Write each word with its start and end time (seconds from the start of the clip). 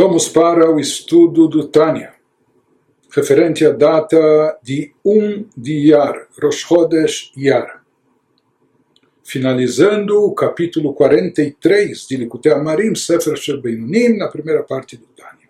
Vamos 0.00 0.28
para 0.28 0.70
o 0.70 0.78
estudo 0.78 1.48
do 1.48 1.66
Tânia, 1.66 2.14
referente 3.10 3.66
à 3.66 3.72
data 3.72 4.56
de 4.62 4.92
1 5.04 5.46
de 5.56 5.88
Yar, 5.88 6.28
Rosh 6.40 6.60
Chodesh 6.60 7.32
Yar. 7.36 7.82
Finalizando 9.24 10.22
o 10.22 10.32
capítulo 10.32 10.94
43 10.94 12.06
de 12.06 12.16
Likutei 12.16 12.52
Amarim, 12.52 12.94
Sefer 12.94 13.36
Shel 13.36 13.60
Beinunim, 13.60 14.16
na 14.16 14.28
primeira 14.28 14.62
parte 14.62 14.96
do 14.96 15.06
Tânia. 15.16 15.48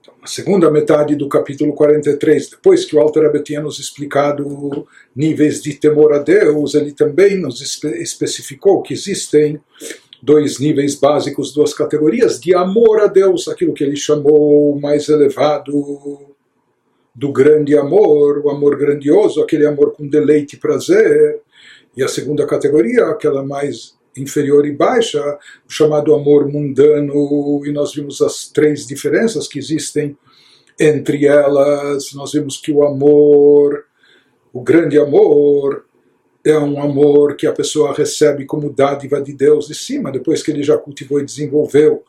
Então, 0.00 0.14
na 0.20 0.26
segunda 0.26 0.68
metade 0.68 1.14
do 1.14 1.28
capítulo 1.28 1.74
43, 1.74 2.50
depois 2.50 2.84
que 2.84 2.96
o 2.96 2.98
Alter 2.98 3.22
Rebbe 3.22 3.44
tinha 3.44 3.60
nos 3.60 3.78
explicado 3.78 4.84
níveis 5.14 5.62
de 5.62 5.74
temor 5.74 6.12
a 6.12 6.18
Deus, 6.18 6.74
ele 6.74 6.90
também 6.90 7.38
nos 7.38 7.60
especificou 7.84 8.82
que 8.82 8.92
existem 8.92 9.60
dois 10.22 10.60
níveis 10.60 10.94
básicos, 10.94 11.52
duas 11.52 11.74
categorias 11.74 12.40
de 12.40 12.54
amor 12.54 13.00
a 13.00 13.08
Deus, 13.08 13.48
aquilo 13.48 13.74
que 13.74 13.82
ele 13.82 13.96
chamou 13.96 14.78
mais 14.80 15.08
elevado 15.08 16.20
do 17.12 17.32
grande 17.32 17.76
amor, 17.76 18.38
o 18.38 18.48
amor 18.48 18.78
grandioso, 18.78 19.42
aquele 19.42 19.66
amor 19.66 19.92
com 19.92 20.06
deleite 20.06 20.54
e 20.54 20.58
prazer, 20.60 21.40
e 21.96 22.02
a 22.02 22.08
segunda 22.08 22.46
categoria, 22.46 23.06
aquela 23.06 23.44
mais 23.44 23.94
inferior 24.16 24.64
e 24.64 24.72
baixa, 24.72 25.20
o 25.68 25.72
chamado 25.72 26.14
amor 26.14 26.48
mundano, 26.48 27.60
e 27.66 27.72
nós 27.72 27.92
vimos 27.92 28.22
as 28.22 28.48
três 28.48 28.86
diferenças 28.86 29.48
que 29.48 29.58
existem 29.58 30.16
entre 30.78 31.26
elas, 31.26 32.12
nós 32.14 32.32
vimos 32.32 32.56
que 32.56 32.72
o 32.72 32.82
amor, 32.82 33.84
o 34.52 34.60
grande 34.60 34.98
amor, 34.98 35.84
é 36.44 36.58
um 36.58 36.80
amor 36.82 37.36
que 37.36 37.46
a 37.46 37.52
pessoa 37.52 37.94
recebe 37.94 38.44
como 38.44 38.72
dádiva 38.72 39.20
de 39.20 39.32
Deus 39.32 39.68
de 39.68 39.74
cima, 39.74 40.10
depois 40.10 40.42
que 40.42 40.50
ele 40.50 40.62
já 40.62 40.76
cultivou 40.76 41.20
e 41.20 41.24
desenvolveu 41.24 42.02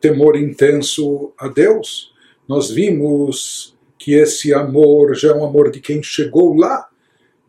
temor 0.00 0.36
intenso 0.36 1.32
a 1.38 1.48
Deus. 1.48 2.12
Nós 2.46 2.70
vimos 2.70 3.76
que 3.98 4.14
esse 4.14 4.52
amor 4.52 5.14
já 5.14 5.30
é 5.30 5.34
um 5.34 5.44
amor 5.44 5.70
de 5.70 5.80
quem 5.80 6.02
chegou 6.02 6.54
lá. 6.56 6.88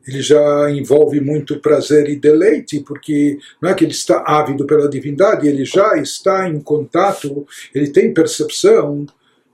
Ele 0.08 0.22
já 0.22 0.70
envolve 0.72 1.20
muito 1.22 1.60
prazer 1.60 2.10
e 2.10 2.16
deleite, 2.16 2.80
porque 2.80 3.38
não 3.62 3.70
é 3.70 3.74
que 3.74 3.84
ele 3.84 3.92
está 3.92 4.24
ávido 4.26 4.66
pela 4.66 4.90
divindade, 4.90 5.48
ele 5.48 5.64
já 5.64 5.96
está 5.98 6.50
em 6.50 6.60
contato, 6.60 7.46
ele 7.74 7.90
tem 7.90 8.14
percepção 8.14 9.06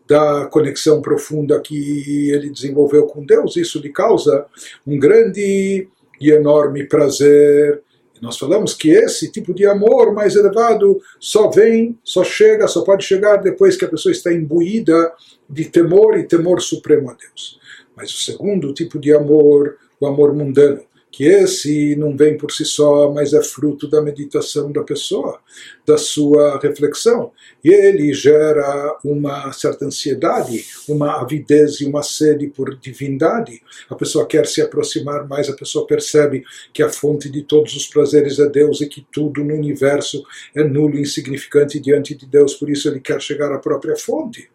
da 0.08 0.46
conexão 0.46 1.02
profunda 1.02 1.60
que 1.60 2.32
ele 2.32 2.50
desenvolveu 2.50 3.06
com 3.08 3.26
Deus. 3.26 3.58
Isso 3.58 3.80
lhe 3.80 3.90
causa 3.90 4.46
um 4.86 4.98
grande 4.98 5.88
e 6.20 6.32
enorme 6.32 6.86
prazer. 6.86 7.82
E 8.16 8.24
nós 8.24 8.38
falamos 8.38 8.74
que 8.74 8.90
esse 8.90 9.32
tipo 9.32 9.54
de 9.54 9.66
amor 9.66 10.14
mais 10.14 10.36
elevado 10.36 11.00
só 11.20 11.50
vem, 11.50 11.98
só 12.04 12.24
chega, 12.24 12.68
só 12.68 12.84
pode 12.84 13.06
chegar 13.06 13.38
depois 13.38 13.78
que 13.78 13.86
a 13.86 13.90
pessoa 13.90 14.12
está 14.12 14.34
imbuída 14.34 15.12
de 15.50 15.66
temor 15.66 16.18
e 16.18 16.24
temor 16.24 16.62
supremo 16.62 17.10
a 17.10 17.14
Deus. 17.14 17.60
Mas 17.96 18.12
o 18.12 18.22
segundo 18.22 18.74
tipo 18.74 19.00
de 19.00 19.14
amor, 19.14 19.78
o 20.00 20.08
amor 20.08 20.34
mundano, 20.34 20.82
que 21.12 21.24
esse 21.24 21.96
não 21.96 22.16
vem 22.16 22.38
por 22.38 22.52
si 22.52 22.66
só, 22.66 23.12
mas 23.12 23.34
é 23.34 23.42
fruto 23.42 23.88
da 23.88 24.02
meditação 24.02 24.72
da 24.72 24.84
pessoa, 24.84 25.40
da 25.86 25.98
sua 25.98 26.60
reflexão. 26.60 27.32
E 27.64 27.70
ele 27.70 28.14
gera 28.14 28.98
uma 29.04 29.52
certa 29.52 29.86
ansiedade, 29.86 30.66
uma 30.88 31.22
avidez 31.22 31.82
e 31.82 31.86
uma 31.86 32.04
sede 32.04 32.48
por 32.48 32.76
divindade. 32.76 33.62
A 33.90 33.96
pessoa 33.96 34.28
quer 34.28 34.46
se 34.46 34.62
aproximar 34.62 35.28
mais, 35.28 35.50
a 35.50 35.56
pessoa 35.56 35.88
percebe 35.88 36.44
que 36.74 36.84
a 36.84 36.90
fonte 36.90 37.30
de 37.30 37.42
todos 37.42 37.76
os 37.76 37.88
prazeres 37.88 38.38
é 38.40 38.48
Deus 38.48 38.82
e 38.82 38.88
que 38.88 39.06
tudo 39.12 39.44
no 39.44 39.56
universo 39.56 40.24
é 40.56 40.64
nulo 40.64 40.98
e 40.98 41.02
insignificante 41.02 41.80
diante 41.80 42.14
de 42.16 42.26
Deus, 42.26 42.54
por 42.54 42.70
isso 42.70 42.88
ele 42.88 43.00
quer 43.00 43.22
chegar 43.22 43.52
à 43.52 43.58
própria 43.58 43.96
fonte. 43.96 44.50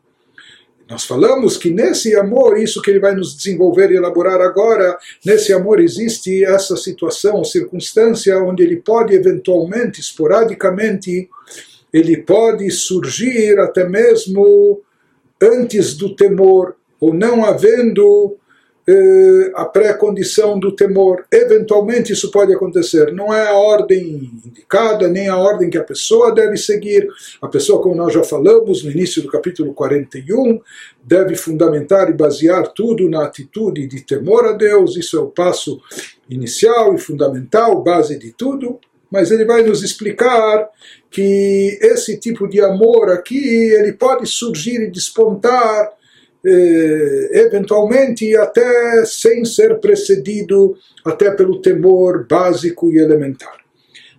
Nós 0.93 1.05
falamos 1.07 1.57
que 1.57 1.71
nesse 1.71 2.15
amor, 2.15 2.59
isso 2.59 2.83
que 2.83 2.91
ele 2.91 3.01
vai 3.01 3.15
nos 3.15 3.35
desenvolver 3.35 3.91
e 3.91 3.97
elaborar 3.97 4.43
agora, 4.43 4.99
nesse 5.25 5.51
amor 5.51 5.81
existe 5.81 6.45
essa 6.45 6.77
situação, 6.77 7.43
circunstância 7.43 8.39
onde 8.43 8.63
ele 8.63 8.77
pode 8.77 9.15
eventualmente, 9.15 10.03
esporadicamente, 10.03 11.31
ele 11.91 12.19
pode 12.19 12.71
surgir 12.71 13.59
até 13.59 13.89
mesmo 13.89 14.83
antes 15.41 15.97
do 15.97 16.15
temor, 16.15 16.77
ou 17.01 17.15
não 17.15 17.43
havendo 17.43 18.37
eh, 18.85 19.53
a 19.55 19.65
pré-condição 19.65 20.59
do 20.59 20.75
temor. 20.75 21.25
Eventualmente 21.31 22.13
isso 22.13 22.33
pode 22.33 22.53
acontecer. 22.53 23.13
Não 23.13 23.33
é 23.33 23.49
a 23.49 23.55
ordem 23.55 24.33
indicada, 24.45 25.09
nem 25.09 25.29
a 25.29 25.37
ordem 25.37 25.71
que 25.71 25.79
a 25.79 25.85
pessoa 25.85 26.35
deve 26.35 26.57
seguir. 26.57 27.09
A 27.41 27.47
pessoa, 27.47 27.81
como 27.81 27.95
nós 27.95 28.13
já 28.13 28.25
falamos 28.25 28.83
no 28.83 28.91
início 28.91 29.23
do 29.23 29.29
capítulo 29.29 29.73
41, 29.73 30.61
deve 31.05 31.37
fundamentar 31.37 32.11
e 32.11 32.15
basear 32.15 32.73
tudo 32.73 33.09
na 33.09 33.25
atitude 33.25 33.87
de 33.87 34.01
temor 34.05 34.47
a 34.47 34.53
Deus. 34.53 34.97
Isso 34.97 35.17
é 35.17 35.21
o 35.21 35.29
passo 35.29 35.81
inicial 36.29 36.93
e 36.95 36.99
fundamental, 36.99 37.81
base 37.83 38.19
de 38.19 38.33
tudo. 38.33 38.81
Mas 39.09 39.31
ele 39.31 39.45
vai 39.45 39.63
nos 39.63 39.85
explicar 39.85 40.69
que 41.09 41.79
esse 41.83 42.19
tipo 42.19 42.49
de 42.49 42.61
amor 42.61 43.11
aqui, 43.11 43.47
ele 43.75 43.93
pode 43.93 44.27
surgir 44.27 44.81
e 44.81 44.91
despontar 44.91 45.93
eventualmente 47.32 48.36
até 48.38 49.04
sem 49.06 49.44
ser 49.44 49.80
precedido 49.80 50.76
até 51.06 51.32
pelo 51.32 51.62
temor 51.62 52.26
básico 52.30 52.92
e 52.92 53.00
elementar. 53.00 53.58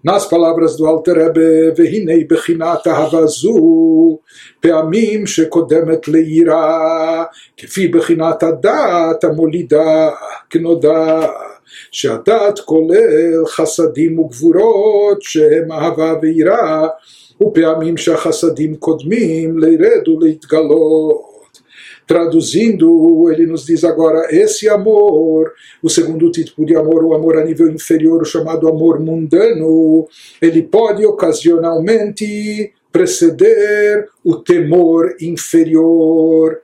Nas 0.05 0.27
palavras 0.27 0.77
do 0.77 0.87
Alter 0.87 1.17
Rebbe, 1.17 1.75
והנה 1.77 2.13
בחינת 2.29 2.87
אהבה 2.87 3.27
זו, 3.27 4.19
פעמים 4.61 5.27
שקודמת 5.27 6.09
ליראה, 6.09 7.25
כפי 7.57 7.89
בחינת 7.89 8.43
הדעת 8.43 9.25
המולידה 9.25 10.11
כנודע, 10.51 11.27
שהדעת 11.91 12.59
כולל 12.59 13.47
חסדים 13.47 14.19
וגבורות 14.19 15.23
שהם 15.23 15.73
אהבה 15.73 16.15
ויראה, 16.23 16.87
ופעמים 17.43 17.97
שהחסדים 17.97 18.77
קודמים 18.77 19.59
לירד 19.59 20.09
ולהתגלות. 20.09 21.32
Traduzindo, 22.06 23.32
ele 23.32 23.46
nos 23.46 23.66
diz 23.66 23.84
agora: 23.84 24.28
esse 24.30 24.68
amor, 24.68 25.54
o 25.82 25.90
segundo 25.90 26.30
tipo 26.32 26.66
de 26.66 26.76
amor, 26.76 27.04
o 27.04 27.14
amor 27.14 27.38
a 27.38 27.46
nível 27.46 27.70
inferior, 27.70 28.22
o 28.22 28.26
chamado 28.26 28.68
amor 28.68 29.00
mundano, 29.00 30.08
ele 30.42 30.62
pode 30.62 31.06
ocasionalmente 31.06 32.74
preceder 32.92 34.08
o 34.24 34.36
temor 34.36 35.16
inferior 35.20 36.62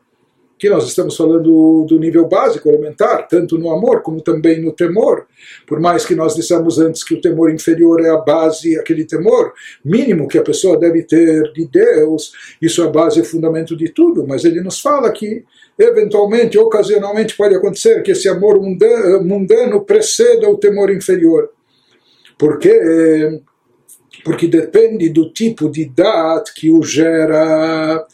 que 0.59 0.69
nós 0.69 0.85
estamos 0.85 1.15
falando 1.15 1.85
do 1.87 1.97
nível 1.97 2.27
básico, 2.27 2.67
elementar, 2.67 3.27
tanto 3.29 3.57
no 3.57 3.71
amor 3.71 4.01
como 4.01 4.21
também 4.21 4.61
no 4.61 4.73
temor. 4.73 5.25
Por 5.65 5.79
mais 5.79 6.05
que 6.05 6.13
nós 6.13 6.35
dissemos 6.35 6.77
antes 6.77 7.01
que 7.01 7.15
o 7.15 7.21
temor 7.21 7.49
inferior 7.49 8.05
é 8.05 8.09
a 8.09 8.17
base, 8.17 8.77
aquele 8.77 9.05
temor 9.05 9.53
mínimo 9.83 10.27
que 10.27 10.37
a 10.37 10.43
pessoa 10.43 10.77
deve 10.77 11.03
ter 11.03 11.51
de 11.53 11.65
Deus, 11.65 12.33
isso 12.61 12.83
é 12.83 12.85
a 12.85 12.89
base 12.89 13.21
e 13.21 13.23
fundamento 13.23 13.75
de 13.75 13.87
tudo, 13.87 14.27
mas 14.27 14.43
ele 14.43 14.59
nos 14.59 14.81
fala 14.81 15.09
que 15.13 15.45
eventualmente, 15.79 16.57
ocasionalmente 16.59 17.37
pode 17.37 17.55
acontecer 17.55 18.03
que 18.03 18.11
esse 18.11 18.27
amor 18.27 18.59
mundano 18.61 19.85
preceda 19.85 20.49
o 20.49 20.57
temor 20.57 20.91
inferior. 20.91 21.49
Porque 22.37 23.41
porque 24.23 24.47
depende 24.47 25.07
do 25.09 25.31
tipo 25.31 25.69
de 25.69 25.85
dat 25.85 26.53
que 26.53 26.69
o 26.69 26.83
gera 26.83 28.05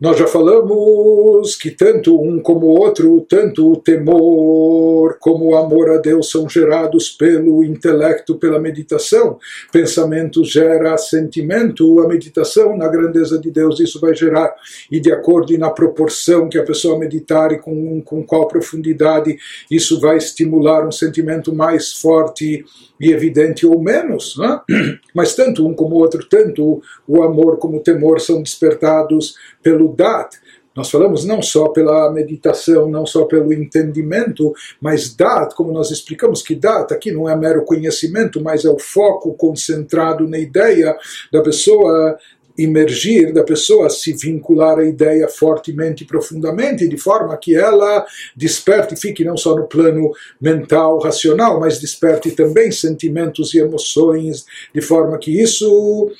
nós 0.00 0.18
já 0.18 0.26
falamos 0.26 1.54
que 1.56 1.70
tanto 1.70 2.18
um 2.18 2.40
como 2.40 2.66
o 2.66 2.80
outro, 2.80 3.20
tanto 3.28 3.70
o 3.70 3.76
temor 3.76 5.18
como 5.20 5.50
o 5.50 5.56
amor 5.56 5.90
a 5.90 5.98
Deus 5.98 6.30
são 6.30 6.48
gerados 6.48 7.10
pelo 7.10 7.62
intelecto, 7.62 8.36
pela 8.36 8.58
meditação. 8.58 9.38
Pensamento 9.70 10.42
gera 10.42 10.96
sentimento, 10.96 12.00
a 12.00 12.08
meditação 12.08 12.78
na 12.78 12.88
grandeza 12.88 13.38
de 13.38 13.50
Deus 13.50 13.78
isso 13.78 14.00
vai 14.00 14.14
gerar, 14.14 14.54
e 14.90 14.98
de 14.98 15.12
acordo 15.12 15.52
e 15.52 15.58
na 15.58 15.68
proporção 15.68 16.48
que 16.48 16.58
a 16.58 16.64
pessoa 16.64 16.98
meditar 16.98 17.52
e 17.52 17.58
com, 17.58 18.00
com 18.00 18.24
qual 18.24 18.48
profundidade, 18.48 19.36
isso 19.70 20.00
vai 20.00 20.16
estimular 20.16 20.86
um 20.86 20.92
sentimento 20.92 21.54
mais 21.54 21.92
forte 21.92 22.64
e 23.00 23.12
evidente 23.12 23.66
ou 23.66 23.80
menos, 23.80 24.36
né? 24.36 24.60
mas 25.14 25.34
tanto 25.34 25.66
um 25.66 25.74
como 25.74 25.96
o 25.96 25.98
outro, 26.00 26.24
tanto 26.28 26.82
o 27.08 27.22
amor 27.22 27.56
como 27.58 27.78
o 27.78 27.82
temor 27.82 28.20
são 28.20 28.42
despertados 28.42 29.34
pelo 29.62 29.88
dat. 29.88 30.36
Nós 30.76 30.88
falamos 30.88 31.24
não 31.24 31.42
só 31.42 31.68
pela 31.68 32.12
meditação, 32.12 32.88
não 32.88 33.04
só 33.04 33.24
pelo 33.24 33.52
entendimento, 33.52 34.52
mas 34.80 35.14
dat, 35.14 35.54
como 35.54 35.72
nós 35.72 35.90
explicamos 35.90 36.42
que 36.42 36.54
dat 36.54 36.92
aqui 36.92 37.10
não 37.10 37.28
é 37.28 37.34
mero 37.34 37.64
conhecimento, 37.64 38.40
mas 38.40 38.64
é 38.64 38.70
o 38.70 38.78
foco 38.78 39.34
concentrado 39.34 40.28
na 40.28 40.38
ideia 40.38 40.96
da 41.32 41.42
pessoa 41.42 42.16
emergir 42.62 43.32
da 43.32 43.42
pessoa 43.42 43.88
se 43.90 44.12
vincular 44.12 44.78
à 44.78 44.84
ideia 44.84 45.28
fortemente 45.28 46.04
e 46.04 46.06
profundamente, 46.06 46.88
de 46.88 46.96
forma 46.96 47.36
que 47.36 47.56
ela 47.56 48.04
desperte, 48.36 48.96
fique 48.96 49.24
não 49.24 49.36
só 49.36 49.54
no 49.54 49.66
plano 49.66 50.12
mental, 50.40 50.98
racional, 50.98 51.60
mas 51.60 51.80
desperte 51.80 52.30
também 52.30 52.70
sentimentos 52.70 53.54
e 53.54 53.58
emoções, 53.58 54.44
de 54.74 54.80
forma 54.80 55.18
que 55.18 55.40
isso 55.40 56.10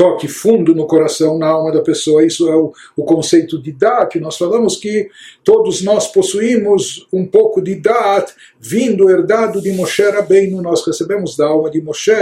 toque 0.00 0.26
fundo 0.26 0.74
no 0.74 0.86
coração, 0.86 1.36
na 1.36 1.48
alma 1.48 1.70
da 1.70 1.82
pessoa. 1.82 2.24
Isso 2.24 2.48
é 2.48 2.56
o, 2.56 2.72
o 2.96 3.04
conceito 3.04 3.60
de 3.60 3.70
Dat. 3.70 4.18
Nós 4.18 4.38
falamos 4.38 4.76
que 4.76 5.10
todos 5.44 5.82
nós 5.82 6.06
possuímos 6.06 7.06
um 7.12 7.26
pouco 7.26 7.60
de 7.60 7.74
Dat, 7.74 8.32
vindo, 8.58 9.10
herdado 9.10 9.60
de 9.60 9.70
Moshe 9.72 10.02
Rabbeinu. 10.02 10.62
Nós 10.62 10.86
recebemos 10.86 11.36
da 11.36 11.48
alma 11.48 11.70
de 11.70 11.82
Moshe 11.82 12.14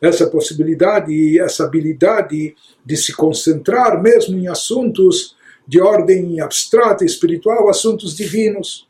essa 0.00 0.26
possibilidade, 0.26 1.38
essa 1.38 1.62
habilidade 1.62 2.56
de 2.84 2.96
se 2.96 3.12
concentrar 3.12 4.02
mesmo 4.02 4.36
em 4.36 4.48
assuntos 4.48 5.36
de 5.64 5.80
ordem 5.80 6.40
abstrata, 6.40 7.04
espiritual, 7.04 7.68
assuntos 7.68 8.16
divinos. 8.16 8.88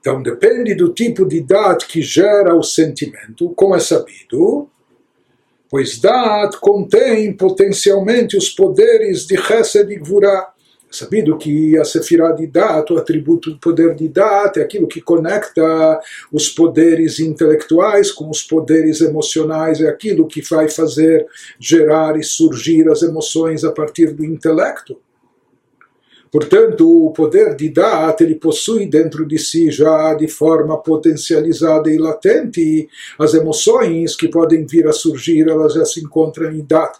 Então 0.00 0.20
depende 0.20 0.74
do 0.74 0.92
tipo 0.92 1.24
de 1.24 1.40
Dat 1.40 1.86
que 1.86 2.02
gera 2.02 2.52
o 2.56 2.64
sentimento, 2.64 3.50
como 3.50 3.76
é 3.76 3.78
sabido, 3.78 4.68
pois 5.76 5.98
Dat 5.98 6.56
contém 6.58 7.34
potencialmente 7.34 8.34
os 8.34 8.48
poderes 8.48 9.26
de 9.26 9.36
Chesed 9.36 9.92
e. 9.92 10.00
É 10.90 10.96
sabido 10.96 11.36
que 11.36 11.76
a 11.76 11.84
Sefirah 11.84 12.32
de 12.32 12.46
Dat, 12.46 12.90
o 12.90 12.96
atributo 12.96 13.50
do 13.50 13.58
poder 13.58 13.94
de 13.94 14.08
Dat, 14.08 14.56
é 14.56 14.62
aquilo 14.62 14.88
que 14.88 15.02
conecta 15.02 16.00
os 16.32 16.48
poderes 16.48 17.20
intelectuais 17.20 18.10
com 18.10 18.30
os 18.30 18.42
poderes 18.42 19.02
emocionais, 19.02 19.82
é 19.82 19.88
aquilo 19.88 20.26
que 20.26 20.40
vai 20.40 20.70
fazer 20.70 21.26
gerar 21.60 22.18
e 22.18 22.22
surgir 22.22 22.88
as 22.88 23.02
emoções 23.02 23.62
a 23.62 23.70
partir 23.70 24.14
do 24.14 24.24
intelecto. 24.24 24.98
Portanto, 26.36 27.06
o 27.06 27.12
poder 27.12 27.56
de 27.56 27.70
Dat 27.70 28.22
ele 28.22 28.34
possui 28.34 28.84
dentro 28.84 29.24
de 29.24 29.38
si 29.38 29.70
já 29.70 30.12
de 30.12 30.28
forma 30.28 30.76
potencializada 30.76 31.90
e 31.90 31.96
latente 31.96 32.90
as 33.18 33.32
emoções 33.32 34.14
que 34.14 34.28
podem 34.28 34.66
vir 34.66 34.86
a 34.86 34.92
surgir, 34.92 35.48
elas 35.48 35.72
já 35.72 35.82
se 35.86 35.98
encontram 35.98 36.52
em 36.52 36.62
Dat. 36.62 36.98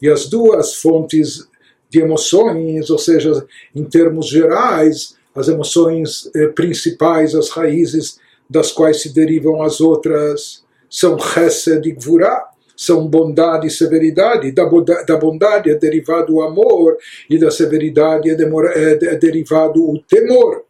E 0.00 0.08
as 0.08 0.26
duas 0.26 0.74
fontes 0.76 1.46
de 1.90 2.00
emoções, 2.00 2.88
ou 2.88 2.96
seja, 2.96 3.46
em 3.76 3.84
termos 3.84 4.26
gerais, 4.26 5.14
as 5.34 5.48
emoções 5.48 6.30
eh, 6.34 6.46
principais, 6.46 7.34
as 7.34 7.50
raízes 7.50 8.18
das 8.48 8.72
quais 8.72 9.02
se 9.02 9.12
derivam 9.12 9.60
as 9.60 9.82
outras, 9.82 10.64
são 10.88 11.18
Chesed 11.18 11.86
e 11.86 11.92
Gvurah 11.92 12.47
são 12.78 13.08
bondade 13.08 13.66
e 13.66 13.70
severidade. 13.70 14.52
Da, 14.52 14.64
da 15.04 15.16
bondade 15.16 15.68
é 15.68 15.74
derivado 15.74 16.36
o 16.36 16.42
amor 16.42 16.96
e 17.28 17.36
da 17.36 17.50
severidade 17.50 18.30
é, 18.30 18.34
é, 18.34 18.92
é 18.92 19.16
derivado 19.16 19.82
o 19.82 19.98
temor. 19.98 20.62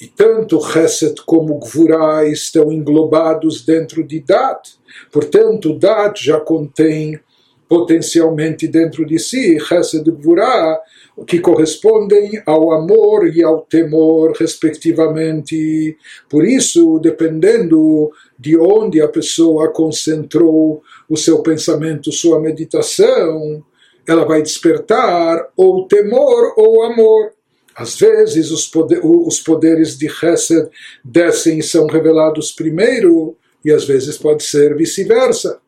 E 0.00 0.06
tanto 0.06 0.58
Chesed 0.60 1.16
como 1.26 1.58
Gvurah 1.58 2.24
estão 2.24 2.72
englobados 2.72 3.62
dentro 3.62 4.02
de 4.02 4.20
Dat. 4.20 4.78
Portanto, 5.12 5.78
Dat 5.78 6.24
já 6.24 6.40
contém 6.40 7.20
potencialmente 7.68 8.66
dentro 8.66 9.04
de 9.04 9.18
si 9.18 9.60
Chesed 9.60 10.08
e 10.08 10.10
Gvurah, 10.10 10.80
que 11.26 11.40
correspondem 11.40 12.42
ao 12.46 12.72
amor 12.72 13.28
e 13.28 13.42
ao 13.42 13.62
temor, 13.62 14.32
respectivamente. 14.38 15.96
Por 16.28 16.44
isso, 16.44 16.98
dependendo 16.98 18.10
de 18.38 18.56
onde 18.56 19.00
a 19.00 19.08
pessoa 19.08 19.72
concentrou 19.72 20.82
o 21.08 21.16
seu 21.16 21.42
pensamento, 21.42 22.12
sua 22.12 22.40
meditação, 22.40 23.64
ela 24.06 24.24
vai 24.24 24.42
despertar 24.42 25.48
ou 25.56 25.86
temor 25.86 26.54
ou 26.56 26.82
amor. 26.84 27.32
Às 27.74 27.96
vezes 27.96 28.50
os, 28.50 28.66
poder, 28.66 29.00
os 29.04 29.38
poderes 29.40 29.96
de 29.96 30.08
Chesed 30.08 30.68
descem 31.04 31.58
e 31.58 31.62
são 31.62 31.86
revelados 31.86 32.52
primeiro, 32.52 33.36
e 33.64 33.70
às 33.70 33.84
vezes 33.84 34.16
pode 34.16 34.42
ser 34.42 34.76
vice-versa. 34.76 35.60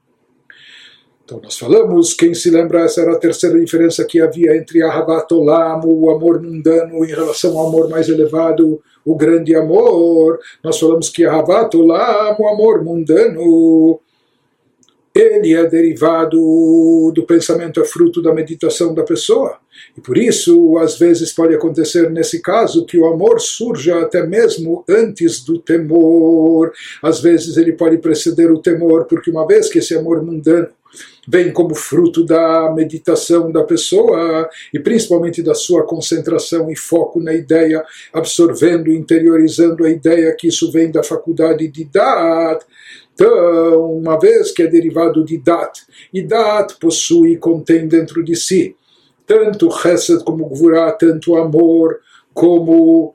Então 1.31 1.41
nós 1.45 1.57
falamos, 1.57 2.13
quem 2.13 2.35
se 2.35 2.51
lembra, 2.51 2.81
essa 2.81 3.03
era 3.03 3.13
a 3.13 3.19
terceira 3.19 3.57
diferença 3.57 4.05
que 4.05 4.21
havia 4.21 4.57
entre 4.57 4.83
Ahabat 4.83 5.33
Olam, 5.33 5.81
o 5.85 6.11
amor 6.11 6.43
mundano, 6.43 7.05
em 7.05 7.09
relação 7.09 7.57
ao 7.57 7.69
amor 7.69 7.89
mais 7.89 8.09
elevado, 8.09 8.83
o 9.05 9.15
grande 9.15 9.55
amor. 9.55 10.41
Nós 10.61 10.81
falamos 10.81 11.09
que 11.09 11.25
Ahabat 11.25 11.77
Olam, 11.77 12.35
o 12.37 12.49
amor 12.49 12.83
mundano, 12.83 14.01
ele 15.15 15.55
é 15.55 15.65
derivado 15.69 17.13
do 17.15 17.25
pensamento, 17.25 17.81
é 17.81 17.85
fruto 17.85 18.21
da 18.21 18.35
meditação 18.35 18.93
da 18.93 19.05
pessoa. 19.05 19.57
E 19.97 20.01
por 20.01 20.19
isso, 20.19 20.79
às 20.79 20.99
vezes 20.99 21.33
pode 21.33 21.55
acontecer 21.55 22.11
nesse 22.11 22.43
caso 22.43 22.85
que 22.85 22.99
o 22.99 23.07
amor 23.07 23.41
surja 23.41 24.01
até 24.01 24.27
mesmo 24.27 24.85
antes 24.89 25.45
do 25.45 25.61
temor. 25.61 26.73
Às 27.01 27.21
vezes 27.21 27.57
ele 27.57 27.73
pode 27.73 27.99
preceder 27.99 28.51
o 28.51 28.61
temor, 28.61 29.05
porque 29.05 29.31
uma 29.31 29.47
vez 29.47 29.69
que 29.69 29.79
esse 29.79 29.97
amor 29.97 30.25
mundano 30.25 30.69
vem 31.27 31.53
como 31.53 31.75
fruto 31.75 32.25
da 32.25 32.73
meditação 32.75 33.53
da 33.53 33.63
pessoa 33.65 34.49
e 34.73 34.79
principalmente 34.79 35.43
da 35.43 35.55
sua 35.55 35.85
concentração 35.85 36.71
e 36.71 36.77
foco 36.77 37.21
na 37.21 37.33
ideia, 37.33 37.85
absorvendo, 38.13 38.93
interiorizando 38.93 39.85
a 39.85 39.91
ideia 39.91 40.35
que 40.37 40.49
isso 40.49 40.71
vem 40.73 40.91
da 40.91 41.03
faculdade 41.03 41.69
de 41.69 41.85
Dat. 41.85 42.65
Então, 43.15 43.93
uma 43.99 44.19
vez 44.19 44.51
que 44.51 44.63
é 44.63 44.67
derivado 44.67 45.25
de 45.25 45.39
Dat, 45.39 45.81
e 46.13 46.23
Dat 46.23 46.77
possui 46.81 47.33
e 47.33 47.37
contém 47.37 47.87
dentro 47.87 48.25
de 48.25 48.35
si 48.35 48.75
tanto 49.31 49.71
Chesed 49.71 50.25
como 50.25 50.49
Gvurah, 50.49 50.91
tanto 50.91 51.37
amor 51.37 52.01
como 52.35 53.15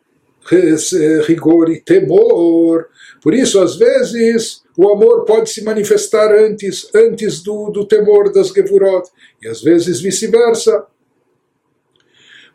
rigor 1.28 1.70
e 1.70 1.82
temor. 1.82 2.88
Por 3.22 3.34
isso, 3.34 3.60
às 3.60 3.76
vezes, 3.76 4.62
o 4.78 4.90
amor 4.90 5.24
pode 5.24 5.50
se 5.50 5.64
manifestar 5.64 6.34
antes, 6.34 6.90
antes 6.94 7.42
do, 7.42 7.70
do 7.70 7.86
temor 7.86 8.32
das 8.32 8.50
Gevurot, 8.50 9.10
e 9.42 9.48
às 9.48 9.62
vezes 9.62 10.02
vice-versa. 10.02 10.86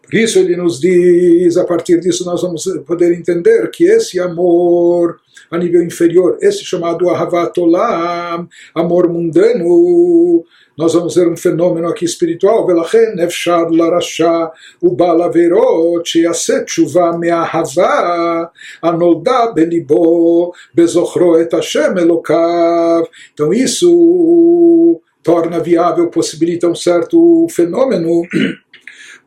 Por 0.03 0.15
isso 0.15 0.39
ele 0.39 0.57
nos 0.57 0.81
diz, 0.81 1.57
a 1.57 1.65
partir 1.65 2.01
disso 2.01 2.25
nós 2.25 2.43
vamos 2.43 2.65
poder 2.87 3.13
entender 3.13 3.71
que 3.71 3.85
esse 3.85 4.19
amor 4.19 5.21
a 5.51 5.59
nível 5.59 5.83
inferior, 5.83 6.39
esse 6.41 6.65
chamado 6.65 7.11
Ahavatolam, 7.11 8.49
amor 8.75 9.09
mundano, 9.09 10.45
nós 10.81 10.95
vamos 10.95 11.15
ver 11.15 11.29
um 11.29 11.37
fenômeno 11.37 11.89
aqui 11.89 12.07
espiritual, 12.07 12.67
Velachen 12.67 13.15
Nefshad 13.15 13.71
Larashá, 13.71 14.51
Ubalaverot, 14.81 16.19
Yasechuva 16.19 17.19
Meahavá, 17.19 18.51
Anolda 18.81 19.53
Belibo, 19.53 20.55
Bezochro 20.73 21.39
Et 21.39 21.53
Hashem 21.53 21.99
Elokav. 21.99 23.07
Então 23.35 23.53
isso 23.53 25.03
torna 25.23 25.61
viável, 25.61 26.09
possibilita 26.09 26.67
um 26.67 26.75
certo 26.75 27.47
fenômeno. 27.51 28.23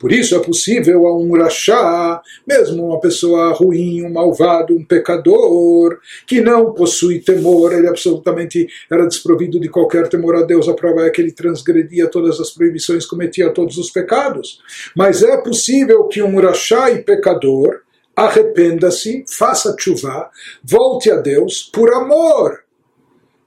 Por 0.04 0.12
isso 0.12 0.36
é 0.36 0.40
possível 0.40 1.08
a 1.08 1.18
um 1.18 1.32
rachá, 1.32 2.22
mesmo 2.46 2.88
uma 2.88 3.00
pessoa 3.00 3.54
ruim, 3.54 4.04
um 4.04 4.12
malvado, 4.12 4.76
um 4.76 4.84
pecador, 4.84 5.98
que 6.28 6.42
não 6.42 6.74
possui 6.74 7.20
temor, 7.20 7.72
ele 7.72 7.88
absolutamente 7.88 8.68
era 8.92 9.08
desprovido 9.08 9.62
de 9.62 9.70
qualquer 9.70 10.10
temor 10.10 10.36
a 10.36 10.42
Deus, 10.42 10.68
a 10.68 10.74
prova 10.74 11.06
é 11.06 11.10
que 11.10 11.22
ele 11.22 11.32
transgredia 11.32 12.10
todas 12.10 12.38
as 12.42 12.52
proibições, 12.52 13.06
cometia 13.06 13.50
todos 13.52 13.78
os 13.78 13.90
pecados. 13.92 14.60
Mas 14.94 15.24
é 15.24 15.38
possível 15.38 16.04
que 16.10 16.22
um 16.22 16.38
rachá 16.38 16.92
e 16.92 17.02
pecador 17.02 17.80
arrependa-se, 18.14 19.24
faça 19.30 19.74
chuva, 19.80 20.30
volte 20.62 21.10
a 21.12 21.16
Deus 21.16 21.64
por 21.74 21.94
amor 21.94 22.63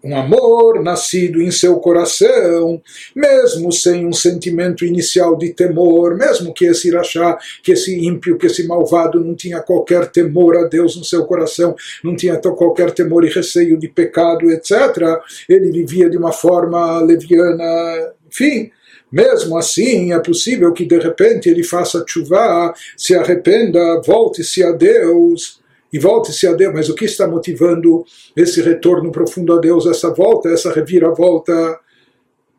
um 0.06 0.16
amor 0.16 0.82
nascido 0.82 1.42
em 1.42 1.50
seu 1.50 1.80
coração, 1.80 2.80
mesmo 3.14 3.72
sem 3.72 4.06
um 4.06 4.12
sentimento 4.12 4.84
inicial 4.84 5.36
de 5.36 5.52
temor, 5.52 6.16
mesmo 6.16 6.54
que 6.54 6.64
esse 6.64 6.88
irachá, 6.88 7.36
que 7.62 7.72
esse 7.72 7.98
ímpio, 7.98 8.38
que 8.38 8.46
esse 8.46 8.66
malvado 8.68 9.18
não 9.18 9.34
tinha 9.34 9.60
qualquer 9.60 10.06
temor 10.06 10.56
a 10.56 10.68
Deus 10.68 10.96
no 10.96 11.04
seu 11.04 11.24
coração, 11.24 11.74
não 12.04 12.14
tinha 12.14 12.36
qualquer 12.38 12.92
temor 12.92 13.24
e 13.24 13.30
receio 13.30 13.76
de 13.76 13.88
pecado, 13.88 14.48
etc., 14.50 14.70
ele 15.48 15.72
vivia 15.72 16.08
de 16.08 16.16
uma 16.16 16.32
forma 16.32 17.00
leviana, 17.00 18.12
enfim. 18.28 18.70
Mesmo 19.10 19.56
assim, 19.56 20.12
é 20.12 20.18
possível 20.18 20.72
que 20.72 20.84
de 20.84 20.98
repente 20.98 21.48
ele 21.48 21.62
faça 21.64 22.04
chuva, 22.06 22.74
se 22.96 23.14
arrependa, 23.14 24.00
volte-se 24.04 24.62
a 24.62 24.72
Deus 24.72 25.60
e 25.96 25.98
volte-se 25.98 26.46
a 26.46 26.52
Deus. 26.52 26.74
Mas 26.74 26.88
o 26.90 26.94
que 26.94 27.06
está 27.06 27.26
motivando 27.26 28.04
esse 28.36 28.60
retorno 28.60 29.10
profundo 29.10 29.54
a 29.54 29.58
Deus, 29.58 29.86
essa 29.86 30.10
volta, 30.12 30.50
essa 30.50 30.70
reviravolta, 30.70 31.80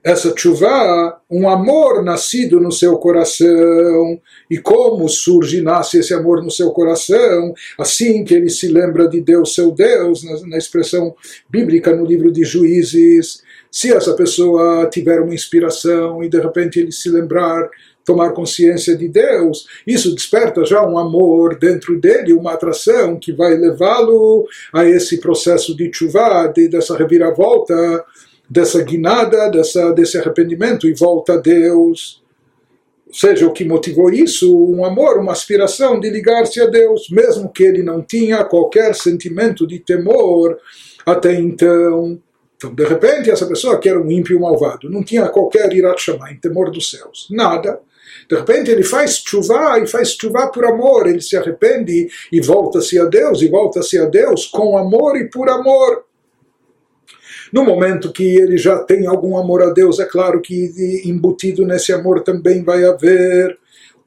essa 0.03 0.33
chuva, 0.35 1.21
um 1.29 1.47
amor 1.47 2.03
nascido 2.03 2.59
no 2.59 2.71
seu 2.71 2.97
coração. 2.97 4.19
E 4.49 4.57
como 4.57 5.07
surge 5.07 5.59
e 5.59 5.61
nasce 5.61 5.99
esse 5.99 6.13
amor 6.15 6.43
no 6.43 6.49
seu 6.49 6.71
coração? 6.71 7.53
Assim 7.77 8.23
que 8.23 8.33
ele 8.33 8.49
se 8.49 8.67
lembra 8.67 9.07
de 9.07 9.21
Deus, 9.21 9.53
seu 9.53 9.71
Deus, 9.71 10.23
na, 10.23 10.47
na 10.47 10.57
expressão 10.57 11.15
bíblica 11.47 11.95
no 11.95 12.05
livro 12.05 12.31
de 12.31 12.43
Juízes. 12.43 13.43
Se 13.71 13.93
essa 13.93 14.13
pessoa 14.15 14.89
tiver 14.91 15.21
uma 15.21 15.35
inspiração 15.35 16.23
e 16.23 16.29
de 16.29 16.39
repente 16.39 16.79
ele 16.79 16.91
se 16.91 17.09
lembrar 17.09 17.69
tomar 18.07 18.31
consciência 18.31 18.95
de 18.95 19.09
Deus, 19.09 19.67
isso 19.85 20.15
desperta 20.15 20.63
já 20.65 20.81
um 20.81 20.97
amor 20.97 21.59
dentro 21.59 21.99
dele, 21.99 22.31
uma 22.31 22.53
atração 22.53 23.19
que 23.19 23.33
vai 23.33 23.57
levá-lo 23.57 24.47
a 24.73 24.85
esse 24.85 25.19
processo 25.19 25.75
de 25.75 25.91
chuva, 25.93 26.47
de, 26.47 26.69
dessa 26.69 26.95
reviravolta, 26.95 28.05
dessa 28.49 28.81
guinada, 28.81 29.49
dessa, 29.49 29.91
desse 29.91 30.17
arrependimento 30.17 30.87
e 30.87 30.93
volta 30.93 31.33
a 31.33 31.37
Deus. 31.37 32.23
Ou 33.07 33.13
seja, 33.13 33.45
o 33.45 33.51
que 33.51 33.65
motivou 33.65 34.09
isso, 34.09 34.57
um 34.69 34.85
amor, 34.85 35.17
uma 35.17 35.33
aspiração 35.33 35.99
de 35.99 36.09
ligar-se 36.09 36.61
a 36.61 36.65
Deus, 36.65 37.09
mesmo 37.09 37.51
que 37.51 37.63
ele 37.63 37.83
não 37.83 38.01
tinha 38.01 38.45
qualquer 38.45 38.95
sentimento 38.95 39.67
de 39.67 39.79
temor 39.79 40.57
até 41.05 41.33
então. 41.33 42.17
Então, 42.55 42.73
de 42.73 42.85
repente, 42.85 43.29
essa 43.29 43.45
pessoa 43.45 43.77
que 43.77 43.89
era 43.89 44.01
um 44.01 44.09
ímpio 44.09 44.39
malvado, 44.39 44.89
não 44.89 45.03
tinha 45.03 45.27
qualquer 45.27 45.71
irat 45.73 46.01
chamar, 46.01 46.31
em 46.31 46.39
temor 46.39 46.71
dos 46.71 46.89
céus, 46.89 47.27
nada. 47.29 47.81
De 48.29 48.35
repente 48.35 48.71
ele 48.71 48.83
faz 48.83 49.23
chuva 49.25 49.79
e 49.79 49.87
faz 49.87 50.11
chuva 50.11 50.47
por 50.47 50.65
amor, 50.65 51.07
ele 51.07 51.21
se 51.21 51.37
arrepende 51.37 52.07
e 52.31 52.41
volta-se 52.41 52.99
a 52.99 53.05
Deus, 53.05 53.41
e 53.41 53.47
volta-se 53.47 53.97
a 53.97 54.05
Deus 54.05 54.45
com 54.45 54.77
amor 54.77 55.17
e 55.17 55.29
por 55.29 55.49
amor. 55.49 56.05
No 57.51 57.63
momento 57.63 58.11
que 58.11 58.23
ele 58.23 58.57
já 58.57 58.79
tem 58.79 59.07
algum 59.07 59.37
amor 59.37 59.63
a 59.63 59.69
Deus, 59.69 59.99
é 59.99 60.05
claro 60.05 60.41
que 60.41 61.01
embutido 61.05 61.65
nesse 61.65 61.93
amor 61.93 62.21
também 62.21 62.63
vai 62.63 62.83
haver 62.83 63.57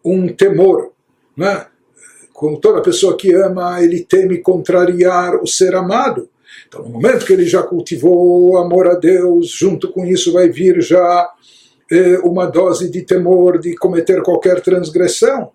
um 0.05 0.29
temor. 0.29 0.93
Né? 1.37 1.67
Como 2.33 2.59
toda 2.59 2.83
pessoa 2.83 3.17
que 3.17 3.33
ama, 3.35 3.83
ele 3.83 4.05
teme 4.05 4.39
contrariar 4.39 5.37
o 5.43 5.47
ser 5.47 5.75
amado. 5.75 6.29
Então, 6.69 6.83
no 6.83 6.91
momento 6.91 7.25
que 7.25 7.33
ele 7.33 7.47
já 7.47 7.63
cultivou 7.63 8.51
o 8.51 8.57
amor 8.59 8.87
a 8.87 8.95
Deus, 8.95 9.51
junto 9.51 9.91
com 9.91 10.05
isso 10.05 10.33
vai 10.33 10.49
vir 10.49 10.81
já 10.83 11.29
uma 12.23 12.47
dose 12.47 12.91
de 12.91 13.03
temor 13.03 13.59
de 13.59 13.75
cometer 13.77 14.23
qualquer 14.23 14.61
transgressão. 14.61 15.51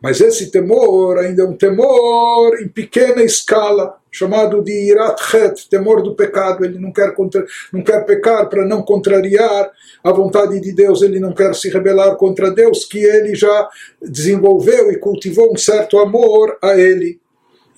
Mas 0.00 0.20
esse 0.20 0.50
temor 0.50 1.18
ainda 1.18 1.42
é 1.42 1.44
um 1.44 1.56
temor 1.56 2.60
em 2.60 2.68
pequena 2.68 3.22
escala, 3.22 3.96
chamado 4.10 4.62
de 4.62 4.72
irat 4.72 5.20
chet, 5.20 5.68
temor 5.68 6.02
do 6.02 6.14
pecado. 6.14 6.64
Ele 6.64 6.78
não 6.78 6.92
quer, 6.92 7.14
contra, 7.14 7.44
não 7.72 7.82
quer 7.82 8.04
pecar 8.04 8.48
para 8.48 8.64
não 8.64 8.82
contrariar 8.82 9.70
a 10.04 10.12
vontade 10.12 10.60
de 10.60 10.72
Deus, 10.72 11.02
ele 11.02 11.18
não 11.18 11.32
quer 11.32 11.54
se 11.54 11.68
rebelar 11.68 12.14
contra 12.16 12.50
Deus, 12.50 12.84
que 12.84 12.98
ele 12.98 13.34
já 13.34 13.68
desenvolveu 14.00 14.92
e 14.92 14.98
cultivou 14.98 15.52
um 15.52 15.56
certo 15.56 15.98
amor 15.98 16.56
a 16.62 16.78
ele. 16.78 17.20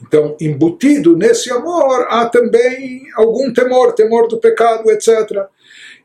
Então, 0.02 0.36
embutido 0.40 1.16
nesse 1.16 1.50
amor, 1.50 2.06
há 2.08 2.26
também 2.26 3.02
algum 3.16 3.52
temor, 3.52 3.92
temor 3.92 4.28
do 4.28 4.38
pecado, 4.38 4.90
etc. 4.90 5.46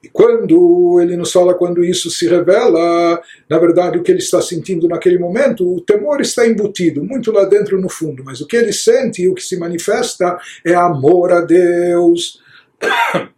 E 0.05 0.09
quando 0.09 1.00
ele 1.01 1.17
nos 1.17 1.31
fala, 1.31 1.55
quando 1.55 1.83
isso 1.83 2.12
se 2.12 2.27
revela, 2.27 3.19
na 3.50 3.57
verdade 3.57 3.97
o 3.97 4.03
que 4.03 4.12
ele 4.12 4.19
está 4.19 4.39
sentindo 4.39 4.88
naquele 4.88 5.17
momento, 5.17 5.67
o 5.67 5.81
temor 5.81 6.21
está 6.21 6.47
embutido, 6.47 7.03
muito 7.03 7.31
lá 7.31 7.43
dentro 7.45 7.81
no 7.81 7.89
fundo, 7.89 8.24
mas 8.24 8.39
o 8.39 8.45
que 8.45 8.55
ele 8.55 8.71
sente 8.71 9.24
e 9.24 9.27
o 9.27 9.33
que 9.33 9.41
se 9.41 9.57
manifesta 9.57 10.38
é 10.63 10.75
amor 10.75 11.31
a 11.31 11.41
Deus. 11.41 12.39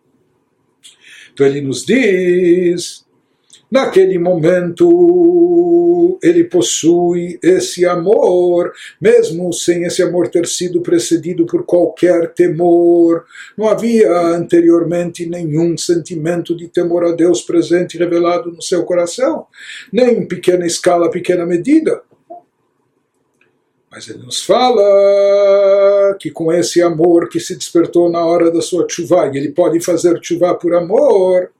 Então 1.33 1.45
ele 1.45 1.61
nos 1.61 1.85
diz 1.85 3.05
Naquele 3.69 4.17
momento, 4.17 4.87
ele 6.23 6.45
possui 6.45 7.37
esse 7.43 7.85
amor, 7.85 8.71
mesmo 8.99 9.51
sem 9.51 9.83
esse 9.83 10.01
amor 10.01 10.29
ter 10.29 10.47
sido 10.47 10.79
precedido 10.79 11.45
por 11.45 11.65
qualquer 11.65 12.33
temor. 12.33 13.25
Não 13.57 13.67
havia 13.67 14.09
anteriormente 14.09 15.25
nenhum 15.25 15.77
sentimento 15.77 16.55
de 16.55 16.69
temor 16.69 17.03
a 17.03 17.11
Deus 17.11 17.41
presente 17.41 17.97
revelado 17.97 18.51
no 18.51 18.61
seu 18.61 18.85
coração, 18.85 19.47
nem 19.91 20.19
em 20.19 20.25
pequena 20.25 20.65
escala, 20.65 21.11
pequena 21.11 21.45
medida. 21.45 22.01
Mas 23.91 24.07
ele 24.07 24.19
nos 24.19 24.43
fala 24.43 26.15
que 26.19 26.31
com 26.31 26.53
esse 26.53 26.81
amor 26.81 27.27
que 27.27 27.39
se 27.39 27.55
despertou 27.55 28.09
na 28.09 28.25
hora 28.25 28.49
da 28.49 28.61
sua 28.61 28.85
chuva, 28.89 29.29
e 29.33 29.37
ele 29.37 29.49
pode 29.49 29.81
fazer 29.81 30.19
chuva 30.21 30.55
por 30.55 30.73
amor, 30.73 31.51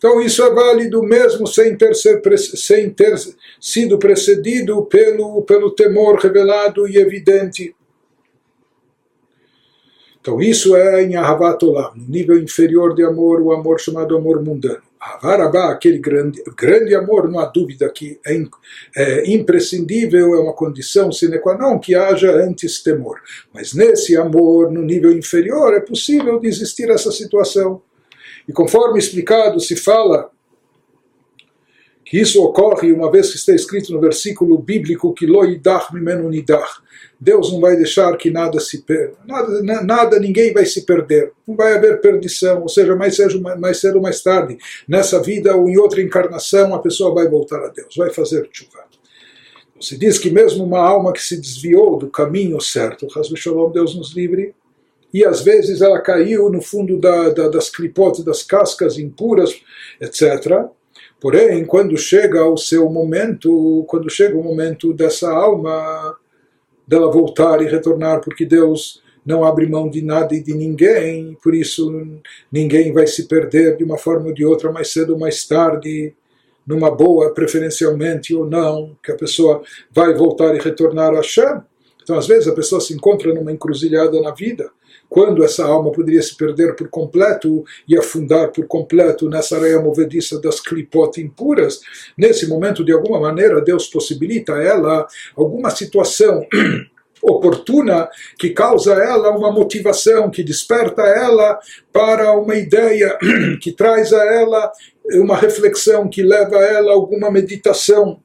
então 0.00 0.18
isso 0.18 0.42
é 0.42 0.50
válido 0.50 1.02
mesmo 1.02 1.46
sem 1.46 1.76
ter, 1.76 1.94
sem 1.94 2.88
ter 2.88 3.14
sido 3.60 3.98
precedido 3.98 4.82
pelo, 4.86 5.42
pelo 5.42 5.70
temor 5.72 6.18
revelado 6.18 6.88
e 6.88 6.96
evidente. 6.96 7.76
Então 10.18 10.40
isso 10.40 10.74
é 10.74 11.02
em 11.02 11.16
Ahavat 11.16 11.62
Olam, 11.62 11.92
no 11.94 12.08
nível 12.08 12.38
inferior 12.38 12.94
de 12.94 13.04
amor, 13.04 13.42
o 13.42 13.52
amor 13.52 13.78
chamado 13.78 14.16
amor 14.16 14.42
mundano. 14.42 14.80
Avarabá, 14.98 15.70
aquele 15.70 15.98
grande, 15.98 16.42
grande 16.56 16.94
amor, 16.94 17.30
não 17.30 17.38
há 17.38 17.44
dúvida 17.44 17.90
que 17.90 18.18
é, 18.26 18.42
é 18.96 19.30
imprescindível, 19.30 20.34
é 20.34 20.40
uma 20.40 20.54
condição 20.54 21.12
sine 21.12 21.38
qua 21.38 21.58
non 21.58 21.78
que 21.78 21.94
haja 21.94 22.32
antes 22.32 22.82
temor. 22.82 23.20
Mas 23.52 23.74
nesse 23.74 24.16
amor, 24.16 24.72
no 24.72 24.80
nível 24.80 25.12
inferior, 25.12 25.74
é 25.74 25.80
possível 25.80 26.40
de 26.40 26.48
existir 26.48 26.88
essa 26.88 27.12
situação. 27.12 27.82
E 28.48 28.52
conforme 28.52 28.98
explicado, 28.98 29.60
se 29.60 29.76
fala 29.76 30.30
que 32.04 32.18
isso 32.18 32.42
ocorre 32.42 32.92
uma 32.92 33.10
vez 33.10 33.30
que 33.30 33.36
está 33.36 33.54
escrito 33.54 33.92
no 33.92 34.00
versículo 34.00 34.58
bíblico 34.58 35.14
que 35.14 35.26
loidach 35.26 35.94
mimenu 35.94 36.28
nidach. 36.28 36.82
Deus 37.20 37.52
não 37.52 37.60
vai 37.60 37.76
deixar 37.76 38.16
que 38.16 38.30
nada 38.30 38.58
se 38.58 38.82
perda. 38.82 39.14
Nada, 39.24 39.82
nada, 39.84 40.18
ninguém 40.18 40.52
vai 40.52 40.66
se 40.66 40.84
perder. 40.84 41.32
Não 41.46 41.54
vai 41.54 41.74
haver 41.74 42.00
perdição. 42.00 42.62
Ou 42.62 42.68
seja, 42.68 42.96
mais 42.96 43.14
cedo, 43.14 43.40
mais 43.40 43.78
cedo 43.78 43.96
ou 43.96 44.02
mais 44.02 44.22
tarde, 44.22 44.58
nessa 44.88 45.22
vida 45.22 45.54
ou 45.54 45.68
em 45.68 45.76
outra 45.78 46.02
encarnação, 46.02 46.74
a 46.74 46.80
pessoa 46.80 47.14
vai 47.14 47.28
voltar 47.28 47.62
a 47.62 47.68
Deus, 47.68 47.94
vai 47.94 48.10
fazer 48.10 48.48
chuva. 48.50 48.90
Se 49.80 49.96
diz 49.96 50.18
que 50.18 50.30
mesmo 50.30 50.64
uma 50.64 50.80
alma 50.80 51.12
que 51.12 51.22
se 51.22 51.40
desviou 51.40 51.96
do 51.96 52.10
caminho 52.10 52.60
certo, 52.60 53.06
Deus 53.72 53.94
nos 53.94 54.14
livre, 54.14 54.54
e 55.12 55.24
às 55.24 55.42
vezes 55.42 55.80
ela 55.80 56.00
caiu 56.00 56.50
no 56.50 56.62
fundo 56.62 56.98
da, 56.98 57.30
da, 57.30 57.48
das 57.48 57.68
clipotes, 57.68 58.24
das 58.24 58.42
cascas 58.42 58.98
impuras, 58.98 59.60
etc. 60.00 60.66
Porém, 61.20 61.64
quando 61.64 61.96
chega 61.98 62.44
o 62.44 62.56
seu 62.56 62.88
momento, 62.90 63.84
quando 63.88 64.08
chega 64.08 64.36
o 64.36 64.42
momento 64.42 64.92
dessa 64.92 65.30
alma, 65.30 66.16
dela 66.86 67.10
voltar 67.10 67.60
e 67.62 67.68
retornar, 67.68 68.20
porque 68.20 68.44
Deus 68.44 69.02
não 69.24 69.44
abre 69.44 69.66
mão 69.66 69.90
de 69.90 70.02
nada 70.02 70.34
e 70.34 70.42
de 70.42 70.54
ninguém, 70.54 71.36
por 71.42 71.54
isso 71.54 71.92
ninguém 72.50 72.92
vai 72.92 73.06
se 73.06 73.28
perder 73.28 73.76
de 73.76 73.84
uma 73.84 73.98
forma 73.98 74.28
ou 74.28 74.34
de 74.34 74.44
outra, 74.44 74.72
mais 74.72 74.92
cedo 74.92 75.12
ou 75.12 75.18
mais 75.18 75.46
tarde, 75.46 76.14
numa 76.66 76.90
boa, 76.90 77.34
preferencialmente 77.34 78.34
ou 78.34 78.48
não, 78.48 78.96
que 79.02 79.12
a 79.12 79.16
pessoa 79.16 79.62
vai 79.90 80.14
voltar 80.14 80.54
e 80.54 80.58
retornar 80.58 81.12
a 81.12 81.16
Hashem. 81.16 81.60
Então, 82.02 82.16
às 82.18 82.26
vezes, 82.26 82.48
a 82.48 82.54
pessoa 82.54 82.80
se 82.80 82.94
encontra 82.94 83.32
numa 83.32 83.52
encruzilhada 83.52 84.20
na 84.20 84.32
vida, 84.32 84.70
quando 85.08 85.44
essa 85.44 85.64
alma 85.64 85.90
poderia 85.90 86.22
se 86.22 86.36
perder 86.36 86.76
por 86.76 86.88
completo 86.88 87.64
e 87.88 87.98
afundar 87.98 88.52
por 88.52 88.66
completo 88.66 89.28
nessa 89.28 89.56
areia 89.56 89.80
movediça 89.80 90.40
das 90.40 90.60
clipot 90.60 91.20
impuras, 91.20 91.80
nesse 92.16 92.48
momento, 92.48 92.84
de 92.84 92.92
alguma 92.92 93.20
maneira, 93.20 93.60
Deus 93.60 93.88
possibilita 93.88 94.54
a 94.54 94.62
ela 94.62 95.06
alguma 95.36 95.70
situação 95.70 96.46
oportuna 97.20 98.08
que 98.38 98.50
causa 98.50 98.94
ela 98.94 99.36
uma 99.36 99.50
motivação, 99.52 100.30
que 100.30 100.42
desperta 100.42 101.02
ela 101.02 101.58
para 101.92 102.32
uma 102.38 102.54
ideia, 102.54 103.18
que 103.60 103.72
traz 103.72 104.12
a 104.12 104.24
ela 104.24 104.72
uma 105.14 105.36
reflexão, 105.36 106.08
que 106.08 106.22
leva 106.22 106.56
a 106.56 106.64
ela 106.64 106.92
alguma 106.92 107.30
meditação. 107.30 108.20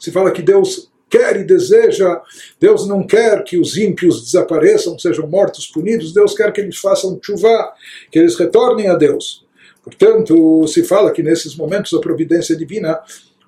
Se 0.00 0.10
fala 0.10 0.32
que 0.32 0.42
Deus 0.42 0.90
quer 1.08 1.36
e 1.36 1.44
deseja, 1.44 2.20
Deus 2.60 2.86
não 2.86 3.06
quer 3.06 3.42
que 3.44 3.58
os 3.58 3.76
ímpios 3.76 4.24
desapareçam, 4.24 4.98
sejam 4.98 5.26
mortos, 5.26 5.66
punidos, 5.66 6.12
Deus 6.12 6.34
quer 6.34 6.52
que 6.52 6.60
eles 6.60 6.78
façam 6.78 7.18
chuva, 7.22 7.72
que 8.10 8.18
eles 8.18 8.36
retornem 8.36 8.88
a 8.88 8.96
Deus. 8.96 9.44
Portanto, 9.82 10.66
se 10.66 10.82
fala 10.82 11.12
que 11.12 11.22
nesses 11.22 11.54
momentos 11.54 11.94
a 11.94 12.00
providência 12.00 12.56
divina 12.56 12.98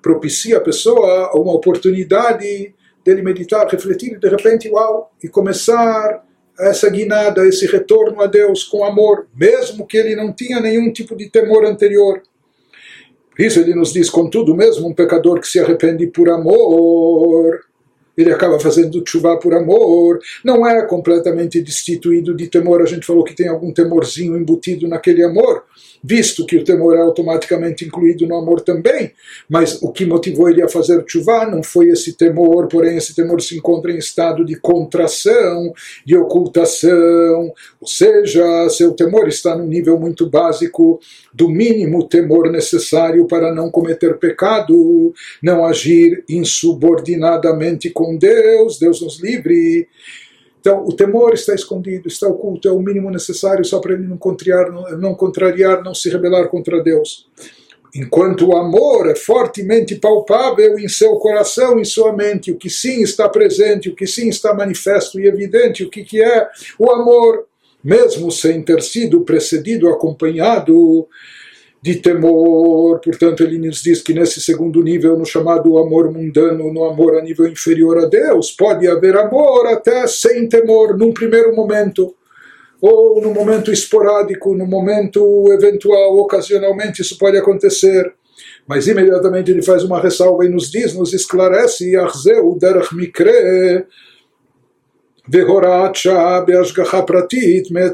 propicia 0.01 0.57
a 0.57 0.61
pessoa 0.61 1.31
uma 1.35 1.53
oportunidade 1.53 2.73
dele 3.03 3.21
meditar, 3.21 3.67
refletir 3.67 4.13
e 4.13 4.19
de 4.19 4.29
repente, 4.29 4.69
uau, 4.69 5.11
e 5.21 5.27
começar 5.27 6.23
essa 6.59 6.89
guinada, 6.89 7.47
esse 7.47 7.65
retorno 7.65 8.21
a 8.21 8.27
Deus 8.27 8.63
com 8.63 8.83
amor, 8.83 9.27
mesmo 9.35 9.87
que 9.87 9.97
ele 9.97 10.15
não 10.15 10.33
tinha 10.33 10.59
nenhum 10.59 10.91
tipo 10.91 11.15
de 11.15 11.29
temor 11.29 11.65
anterior. 11.65 12.21
Isso 13.39 13.61
ele 13.61 13.73
nos 13.73 13.93
diz, 13.93 14.09
contudo, 14.09 14.53
mesmo 14.53 14.89
um 14.89 14.93
pecador 14.93 15.39
que 15.39 15.47
se 15.47 15.61
arrepende 15.61 16.05
por 16.07 16.29
amor, 16.29 17.61
ele 18.21 18.33
acaba 18.33 18.59
fazendo 18.59 19.01
chuva 19.05 19.37
por 19.37 19.53
amor, 19.53 20.19
não 20.43 20.67
é 20.67 20.85
completamente 20.85 21.61
destituído 21.61 22.35
de 22.35 22.47
temor. 22.47 22.81
A 22.81 22.85
gente 22.85 23.05
falou 23.05 23.23
que 23.23 23.35
tem 23.35 23.47
algum 23.47 23.71
temorzinho 23.71 24.37
embutido 24.37 24.87
naquele 24.87 25.23
amor, 25.23 25.63
visto 26.03 26.45
que 26.45 26.57
o 26.57 26.63
temor 26.63 26.95
é 26.97 27.01
automaticamente 27.01 27.85
incluído 27.85 28.27
no 28.27 28.35
amor 28.35 28.61
também, 28.61 29.11
mas 29.49 29.81
o 29.81 29.91
que 29.91 30.05
motivou 30.05 30.49
ele 30.49 30.61
a 30.61 30.67
fazer 30.67 31.03
chuva 31.07 31.45
não 31.45 31.63
foi 31.63 31.89
esse 31.89 32.13
temor, 32.13 32.67
porém 32.67 32.97
esse 32.97 33.15
temor 33.15 33.41
se 33.41 33.57
encontra 33.57 33.91
em 33.91 33.97
estado 33.97 34.45
de 34.45 34.55
contração, 34.55 35.73
de 36.05 36.17
ocultação, 36.17 37.53
ou 37.79 37.87
seja, 37.87 38.69
seu 38.69 38.93
temor 38.93 39.27
está 39.27 39.55
num 39.55 39.67
nível 39.67 39.99
muito 39.99 40.29
básico 40.29 40.99
do 41.33 41.49
mínimo 41.49 42.07
temor 42.07 42.51
necessário 42.51 43.25
para 43.27 43.53
não 43.53 43.69
cometer 43.69 44.17
pecado, 44.17 45.13
não 45.41 45.65
agir 45.65 46.23
insubordinadamente 46.27 47.89
com 47.89 48.08
Deus, 48.17 48.79
Deus 48.79 49.01
nos 49.01 49.19
livre. 49.21 49.87
Então, 50.59 50.83
o 50.85 50.93
temor 50.93 51.33
está 51.33 51.55
escondido, 51.55 52.07
está 52.07 52.27
oculto, 52.27 52.67
é 52.67 52.71
o 52.71 52.81
mínimo 52.81 53.09
necessário 53.09 53.63
só 53.63 53.79
para 53.79 53.93
ele 53.93 54.07
não 54.07 54.17
contrariar, 54.17 54.71
não, 54.71 54.97
não 54.97 55.15
contrariar, 55.15 55.83
não 55.83 55.93
se 55.93 56.09
rebelar 56.09 56.49
contra 56.49 56.83
Deus. 56.83 57.27
Enquanto 57.95 58.47
o 58.47 58.55
amor 58.55 59.09
é 59.09 59.15
fortemente 59.15 59.95
palpável 59.95 60.77
em 60.77 60.87
seu 60.87 61.15
coração, 61.15 61.79
em 61.79 61.85
sua 61.85 62.13
mente, 62.13 62.51
o 62.51 62.57
que 62.57 62.69
sim 62.69 63.01
está 63.01 63.27
presente, 63.27 63.89
o 63.89 63.95
que 63.95 64.05
sim 64.05 64.29
está 64.29 64.53
manifesto 64.53 65.19
e 65.19 65.25
evidente, 65.25 65.83
o 65.83 65.89
que, 65.89 66.03
que 66.03 66.21
é 66.21 66.47
o 66.77 66.91
amor, 66.91 67.45
mesmo 67.83 68.31
sem 68.31 68.61
ter 68.61 68.81
sido 68.83 69.21
precedido, 69.21 69.89
acompanhado 69.89 71.07
de 71.81 71.95
temor. 71.95 72.99
Portanto, 72.99 73.43
ele 73.43 73.57
nos 73.57 73.81
diz 73.81 74.01
que 74.01 74.13
nesse 74.13 74.41
segundo 74.41 74.83
nível, 74.83 75.17
no 75.17 75.25
chamado 75.25 75.77
amor 75.77 76.11
mundano, 76.11 76.73
no 76.73 76.85
amor 76.85 77.17
a 77.17 77.21
nível 77.21 77.47
inferior 77.47 77.97
a 77.99 78.05
Deus, 78.05 78.51
pode 78.51 78.87
haver 78.87 79.15
amor 79.17 79.67
até 79.67 80.05
sem 80.07 80.47
temor, 80.47 80.97
num 80.97 81.13
primeiro 81.13 81.55
momento. 81.55 82.13
Ou 82.81 83.21
no 83.21 83.33
momento 83.33 83.71
esporádico, 83.71 84.55
no 84.55 84.65
momento 84.65 85.51
eventual, 85.51 86.17
ocasionalmente 86.17 87.01
isso 87.01 87.17
pode 87.17 87.37
acontecer. 87.37 88.13
Mas 88.65 88.87
imediatamente 88.87 89.51
ele 89.51 89.61
faz 89.61 89.83
uma 89.83 89.99
ressalva 89.99 90.45
e 90.45 90.49
nos 90.49 90.71
diz, 90.71 90.93
nos 90.93 91.13
esclarece, 91.13 91.91
Yahzeu 91.91 92.57
derech 92.57 92.95
mikre, 92.95 93.85
Vehorat 95.31 95.95
Shah 95.95 96.41
Beashgaha 96.41 97.03
Pratit 97.03 97.71
Met 97.71 97.93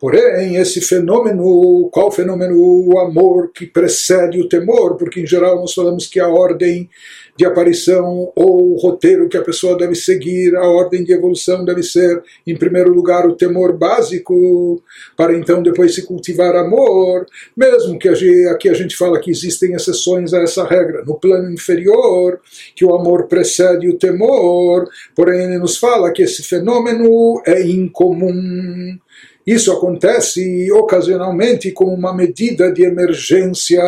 Porém, 0.00 0.56
esse 0.56 0.80
fenômeno, 0.80 1.90
qual 1.92 2.10
fenômeno? 2.10 2.56
O 2.56 2.98
amor 2.98 3.52
que 3.52 3.66
precede 3.66 4.40
o 4.40 4.48
temor, 4.48 4.96
porque 4.96 5.20
em 5.20 5.26
geral 5.26 5.56
nós 5.56 5.74
falamos 5.74 6.06
que 6.06 6.18
a 6.18 6.26
ordem 6.26 6.88
de 7.36 7.44
aparição 7.46 8.30
ou 8.34 8.72
o 8.72 8.76
roteiro 8.76 9.28
que 9.28 9.36
a 9.36 9.42
pessoa 9.42 9.76
deve 9.76 9.94
seguir, 9.94 10.54
a 10.56 10.66
ordem 10.66 11.04
de 11.04 11.12
evolução 11.12 11.64
deve 11.64 11.82
ser, 11.82 12.22
em 12.46 12.56
primeiro 12.56 12.92
lugar, 12.92 13.26
o 13.26 13.34
temor 13.34 13.76
básico, 13.76 14.82
para 15.16 15.34
então 15.34 15.62
depois 15.62 15.94
se 15.94 16.06
cultivar 16.06 16.54
amor, 16.54 17.26
mesmo 17.56 17.98
que 17.98 18.08
aqui 18.08 18.68
a 18.68 18.74
gente 18.74 18.96
fala 18.96 19.18
que 19.18 19.30
existem 19.30 19.72
exceções 19.74 20.34
a 20.34 20.40
essa 20.42 20.64
regra, 20.64 21.02
no 21.04 21.14
plano 21.14 21.50
inferior, 21.50 22.40
que 22.74 22.84
o 22.84 22.94
amor 22.94 23.26
precede 23.26 23.88
o 23.88 23.98
temor, 23.98 24.86
porém 25.20 25.44
ele 25.44 25.58
nos 25.58 25.76
fala 25.76 26.10
que 26.14 26.22
esse 26.22 26.42
fenômeno 26.42 27.42
é 27.46 27.60
incomum. 27.60 28.98
Isso 29.46 29.70
acontece 29.70 30.72
ocasionalmente 30.72 31.70
como 31.72 31.92
uma 31.92 32.14
medida 32.14 32.72
de 32.72 32.84
emergência 32.84 33.82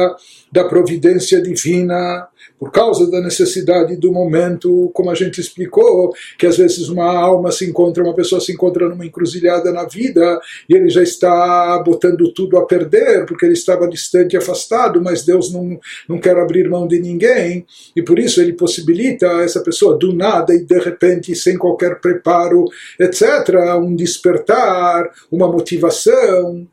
da 0.52 0.64
providência 0.64 1.40
divina 1.40 2.28
por 2.62 2.70
causa 2.70 3.10
da 3.10 3.20
necessidade 3.20 3.96
do 3.96 4.12
momento, 4.12 4.88
como 4.94 5.10
a 5.10 5.16
gente 5.16 5.40
explicou, 5.40 6.14
que 6.38 6.46
às 6.46 6.56
vezes 6.56 6.88
uma 6.88 7.12
alma 7.12 7.50
se 7.50 7.68
encontra, 7.68 8.04
uma 8.04 8.14
pessoa 8.14 8.40
se 8.40 8.52
encontra 8.52 8.88
numa 8.88 9.04
encruzilhada 9.04 9.72
na 9.72 9.84
vida 9.84 10.40
e 10.68 10.74
ele 10.76 10.88
já 10.88 11.02
está 11.02 11.82
botando 11.84 12.32
tudo 12.32 12.56
a 12.56 12.64
perder, 12.64 13.26
porque 13.26 13.44
ele 13.44 13.54
estava 13.54 13.88
distante 13.88 14.34
e 14.34 14.36
afastado, 14.36 15.02
mas 15.02 15.24
Deus 15.24 15.52
não, 15.52 15.76
não 16.08 16.20
quer 16.20 16.36
abrir 16.38 16.70
mão 16.70 16.86
de 16.86 17.00
ninguém, 17.00 17.66
e 17.96 18.00
por 18.00 18.16
isso 18.16 18.40
ele 18.40 18.52
possibilita 18.52 19.26
a 19.38 19.42
essa 19.42 19.60
pessoa 19.60 19.98
do 19.98 20.12
nada 20.14 20.54
e 20.54 20.60
de 20.60 20.78
repente, 20.78 21.34
sem 21.34 21.58
qualquer 21.58 22.00
preparo, 22.00 22.66
etc., 22.96 23.58
um 23.82 23.96
despertar, 23.96 25.10
uma 25.32 25.48
motivação 25.48 26.68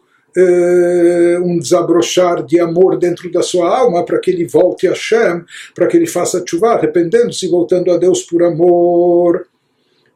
um 1.44 1.58
desabrochar 1.58 2.44
de 2.46 2.60
amor 2.60 2.98
dentro 2.98 3.32
da 3.32 3.42
sua 3.42 3.78
alma 3.78 4.06
para 4.06 4.20
que 4.20 4.32
ele 4.32 4.46
volte 4.46 4.88
a 4.88 4.92
Hashem, 4.92 5.44
para 5.76 5.88
que 5.88 5.98
ele 5.98 6.08
faça 6.08 6.44
chuva, 6.46 6.74
arrependendo-se 6.74 7.46
e 7.46 7.50
voltando 7.50 7.92
a 7.92 7.98
Deus 7.98 8.24
por 8.24 8.44
amor. 8.44 9.48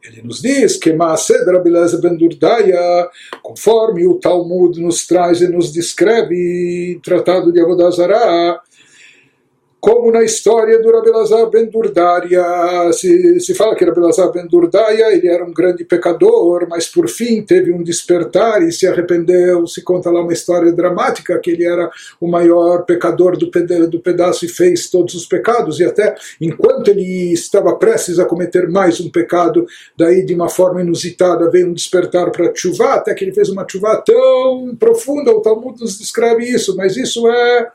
Ele 0.03 0.21
nos 0.21 0.41
diz 0.41 0.75
que 0.75 0.91
Maaseh 0.91 1.45
Rabeleza 1.45 1.97
Ben 2.01 2.17
Durdaya, 2.17 3.09
conforme 3.41 4.05
o 4.05 4.15
Talmud 4.15 4.79
nos 4.81 5.07
traz 5.07 5.41
e 5.41 5.47
nos 5.47 5.71
descreve, 5.71 6.99
tratado 7.01 7.53
de 7.53 7.61
Avodazará, 7.61 8.61
como 9.83 10.09
na 10.13 10.23
história 10.23 10.81
do 10.81 10.89
Rabelazar 10.89 11.45
ben 11.49 11.65
Durdaria. 11.65 12.41
Se, 12.93 13.41
se 13.41 13.53
fala 13.53 13.75
que 13.75 13.83
Rabelazar 13.83 14.31
ben 14.31 14.47
Durdaria 14.47 15.13
ele 15.13 15.27
era 15.27 15.43
um 15.43 15.51
grande 15.51 15.83
pecador, 15.83 16.65
mas 16.69 16.87
por 16.87 17.09
fim 17.09 17.41
teve 17.41 17.73
um 17.73 17.83
despertar 17.83 18.63
e 18.63 18.71
se 18.71 18.87
arrependeu. 18.87 19.67
Se 19.67 19.81
conta 19.81 20.09
lá 20.09 20.21
uma 20.21 20.31
história 20.31 20.71
dramática 20.71 21.37
que 21.37 21.51
ele 21.51 21.65
era 21.65 21.91
o 22.21 22.29
maior 22.29 22.85
pecador 22.85 23.37
do, 23.37 23.51
peda 23.51 23.85
do 23.85 23.99
pedaço 23.99 24.45
e 24.45 24.47
fez 24.47 24.89
todos 24.89 25.15
os 25.15 25.25
pecados. 25.25 25.81
E 25.81 25.83
até 25.83 26.15
enquanto 26.39 26.87
ele 26.87 27.33
estava 27.33 27.75
prestes 27.75 28.19
a 28.19 28.25
cometer 28.25 28.69
mais 28.69 29.01
um 29.01 29.11
pecado, 29.11 29.67
daí 29.97 30.25
de 30.25 30.33
uma 30.33 30.47
forma 30.47 30.81
inusitada 30.81 31.51
veio 31.51 31.67
um 31.67 31.73
despertar 31.73 32.31
para 32.31 32.55
chuva, 32.55 32.93
até 32.93 33.13
que 33.13 33.25
ele 33.25 33.33
fez 33.33 33.49
uma 33.49 33.67
chuva 33.69 34.01
tão 34.05 34.77
profunda. 34.79 35.29
O 35.31 35.41
Talmud 35.41 35.77
nos 35.81 35.97
descreve 35.97 36.45
isso, 36.45 36.73
mas 36.77 36.95
isso 36.95 37.29
é 37.29 37.67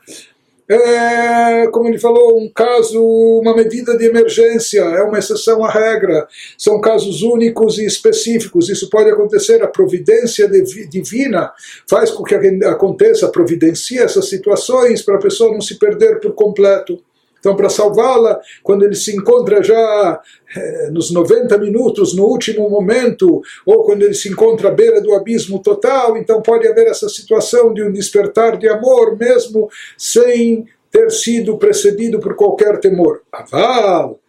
é, 0.69 1.67
como 1.71 1.87
ele 1.87 1.97
falou, 1.97 2.39
um 2.39 2.47
caso, 2.47 3.03
uma 3.41 3.55
medida 3.55 3.97
de 3.97 4.05
emergência, 4.05 4.81
é 4.81 5.01
uma 5.01 5.17
exceção 5.17 5.63
à 5.65 5.71
regra. 5.71 6.27
São 6.55 6.79
casos 6.79 7.23
únicos 7.23 7.79
e 7.79 7.85
específicos. 7.85 8.69
Isso 8.69 8.87
pode 8.87 9.09
acontecer. 9.09 9.63
A 9.63 9.67
providência 9.67 10.47
divina 10.87 11.51
faz 11.89 12.11
com 12.11 12.23
que 12.23 12.35
aconteça, 12.35 13.27
providencia 13.29 14.03
essas 14.03 14.29
situações 14.29 15.01
para 15.01 15.15
a 15.15 15.21
pessoa 15.21 15.51
não 15.51 15.61
se 15.61 15.79
perder 15.79 16.19
por 16.19 16.33
completo. 16.33 17.01
Então, 17.39 17.55
para 17.55 17.69
salvá-la, 17.69 18.39
quando 18.61 18.83
ele 18.83 18.95
se 18.95 19.15
encontra 19.15 19.63
já 19.63 20.21
eh, 20.55 20.89
nos 20.91 21.11
90 21.11 21.57
minutos, 21.57 22.15
no 22.15 22.25
último 22.25 22.69
momento, 22.69 23.41
ou 23.65 23.83
quando 23.83 24.03
ele 24.03 24.13
se 24.13 24.29
encontra 24.29 24.69
à 24.69 24.71
beira 24.71 25.01
do 25.01 25.13
abismo 25.13 25.59
total, 25.59 26.17
então 26.17 26.41
pode 26.41 26.67
haver 26.67 26.87
essa 26.87 27.07
situação 27.09 27.73
de 27.73 27.83
um 27.83 27.91
despertar 27.91 28.57
de 28.57 28.67
amor, 28.67 29.17
mesmo 29.17 29.69
sem 29.97 30.65
ter 30.91 31.11
sido 31.11 31.57
precedido 31.57 32.19
por 32.19 32.35
qualquer 32.35 32.79
temor. 32.79 33.21
Aval! 33.31 34.19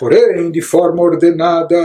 Porém, 0.00 0.50
de 0.50 0.60
forma 0.60 1.02
ordenada, 1.02 1.80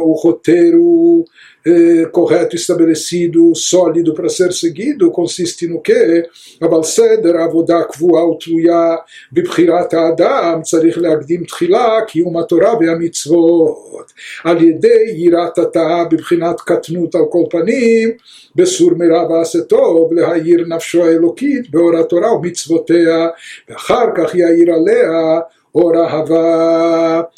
o 0.00 0.12
roteiro 0.12 1.24
eh, 1.64 2.06
correto, 2.12 2.54
estabelecido, 2.54 3.54
sólido 3.54 4.12
para 4.14 4.28
ser 4.28 4.52
seguido, 4.52 5.10
consiste 5.10 5.66
no 5.66 5.80
que? 5.80 6.22
אבל 6.62 6.82
סדר 6.82 7.36
עבודה 7.40 7.82
קבועה 7.82 8.28
ותלויה 8.28 8.96
בבחירת 9.32 9.94
האדם 9.94 10.60
צריך 10.62 10.98
להקדים 10.98 11.44
תחילה 11.44 12.00
קיום 12.06 12.36
התורה 12.36 12.74
והמצוות 12.80 14.12
על 14.44 14.64
ידי 14.64 15.04
יראת 15.16 15.58
התא 15.58 16.04
בבחינת 16.10 16.60
קטנות 16.60 17.14
על 17.14 17.24
כל 17.30 17.44
פנים 17.50 18.10
בסור 18.56 18.90
מרע 18.96 19.30
ועשה 19.30 19.60
טוב 19.60 20.12
להאיר 20.12 20.64
נפשו 20.68 21.04
האלוקית 21.04 21.70
באור 21.70 21.96
התורה 21.96 22.34
ומצוותיה 22.34 23.28
ואחר 23.68 24.06
כך 24.16 24.34
יאיר 24.34 24.74
עליה 24.74 25.40
Orahava. 25.73 27.29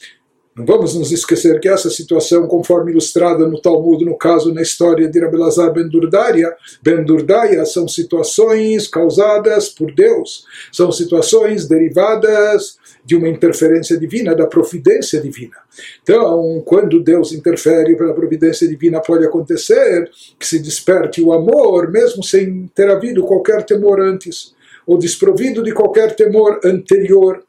Não 0.56 0.66
vamos 0.66 0.96
nos 0.96 1.12
esquecer 1.12 1.60
que 1.60 1.68
essa 1.68 1.90
situação, 1.90 2.48
conforme 2.48 2.92
ilustrada 2.92 3.46
no 3.46 3.62
Talmud, 3.62 4.06
no 4.06 4.18
caso, 4.18 4.54
na 4.54 4.62
história 4.62 5.10
de 5.10 5.20
Rabelazar 5.20 5.74
ben 5.74 5.90
Durdaria, 5.90 6.56
ben 6.82 7.04
Durdaia, 7.04 7.66
são 7.66 7.90
situações 7.90 8.88
causadas 8.88 9.68
por 9.68 9.94
Deus, 9.94 10.46
são 10.72 10.94
situações 10.94 11.68
derivadas 11.68 12.78
de 13.04 13.18
uma 13.18 13.28
interferência 13.28 13.98
divina, 14.00 14.34
da 14.34 14.48
providência 14.48 15.20
divina. 15.22 15.58
Então, 16.02 16.64
quando 16.66 17.04
Deus 17.04 17.34
interfere 17.34 17.98
pela 17.98 18.14
providência 18.14 18.66
divina, 18.66 19.02
pode 19.02 19.26
acontecer 19.26 20.10
que 20.40 20.48
se 20.48 20.60
desperte 20.60 21.22
o 21.22 21.34
amor, 21.34 21.92
mesmo 21.92 22.24
sem 22.24 22.72
ter 22.74 22.90
havido 22.90 23.26
qualquer 23.26 23.64
temor 23.64 24.00
antes, 24.00 24.56
ou 24.88 24.98
desprovido 24.98 25.62
de 25.62 25.74
qualquer 25.74 26.16
temor 26.16 26.62
anterior. 26.64 27.44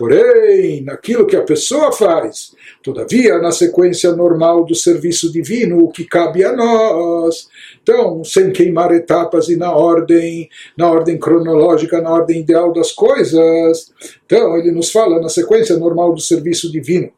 Porém, 0.00 0.82
naquilo 0.82 1.26
que 1.26 1.36
a 1.36 1.42
pessoa 1.42 1.92
faz, 1.92 2.56
todavia, 2.82 3.36
na 3.36 3.52
sequência 3.52 4.10
normal 4.16 4.64
do 4.64 4.74
serviço 4.74 5.30
divino, 5.30 5.76
o 5.84 5.92
que 5.92 6.06
cabe 6.06 6.42
a 6.42 6.56
nós. 6.56 7.50
Então, 7.82 8.24
sem 8.24 8.50
queimar 8.50 8.92
etapas 8.92 9.50
e 9.50 9.56
na 9.56 9.70
ordem, 9.70 10.48
na 10.74 10.90
ordem 10.90 11.18
cronológica, 11.18 12.00
na 12.00 12.10
ordem 12.10 12.40
ideal 12.40 12.72
das 12.72 12.92
coisas. 12.92 13.92
Então, 14.24 14.56
ele 14.56 14.70
nos 14.72 14.90
fala 14.90 15.20
na 15.20 15.28
sequência 15.28 15.76
normal 15.76 16.14
do 16.14 16.20
serviço 16.22 16.72
divino 16.72 17.12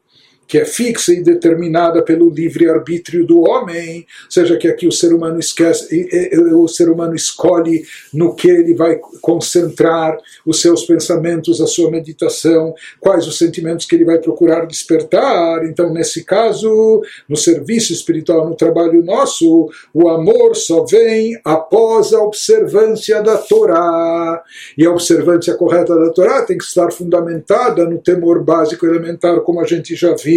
que 0.47 0.57
é 0.57 0.65
fixa 0.65 1.13
e 1.13 1.23
determinada 1.23 2.03
pelo 2.03 2.29
livre-arbítrio 2.29 3.25
do 3.25 3.41
homem, 3.41 4.05
seja 4.29 4.57
que 4.57 4.67
aqui 4.67 4.87
o 4.87 4.91
ser 4.91 5.13
humano 5.13 5.39
esquece, 5.39 6.29
o 6.53 6.67
ser 6.67 6.89
humano 6.89 7.15
escolhe 7.15 7.83
no 8.13 8.35
que 8.35 8.49
ele 8.49 8.73
vai 8.73 8.99
concentrar 9.21 10.17
os 10.45 10.61
seus 10.61 10.85
pensamentos, 10.85 11.61
a 11.61 11.67
sua 11.67 11.89
meditação, 11.89 12.75
quais 12.99 13.25
os 13.25 13.37
sentimentos 13.37 13.85
que 13.85 13.95
ele 13.95 14.05
vai 14.05 14.19
procurar 14.19 14.65
despertar. 14.65 15.65
Então, 15.65 15.93
nesse 15.93 16.23
caso, 16.23 17.01
no 17.27 17.37
serviço 17.37 17.93
espiritual, 17.93 18.47
no 18.47 18.55
trabalho 18.55 19.03
nosso, 19.03 19.69
o 19.93 20.09
amor 20.09 20.55
só 20.55 20.83
vem 20.83 21.39
após 21.43 22.13
a 22.13 22.21
observância 22.21 23.21
da 23.21 23.37
Torá. 23.37 24.43
E 24.77 24.85
a 24.85 24.91
observância 24.91 25.55
correta 25.55 25.95
da 25.95 26.11
Torá 26.11 26.43
tem 26.43 26.57
que 26.57 26.63
estar 26.63 26.91
fundamentada 26.91 27.85
no 27.85 27.97
temor 27.97 28.43
básico 28.43 28.85
elementar, 28.85 29.39
como 29.41 29.61
a 29.61 29.65
gente 29.65 29.95
já 29.95 30.13
viu 30.13 30.32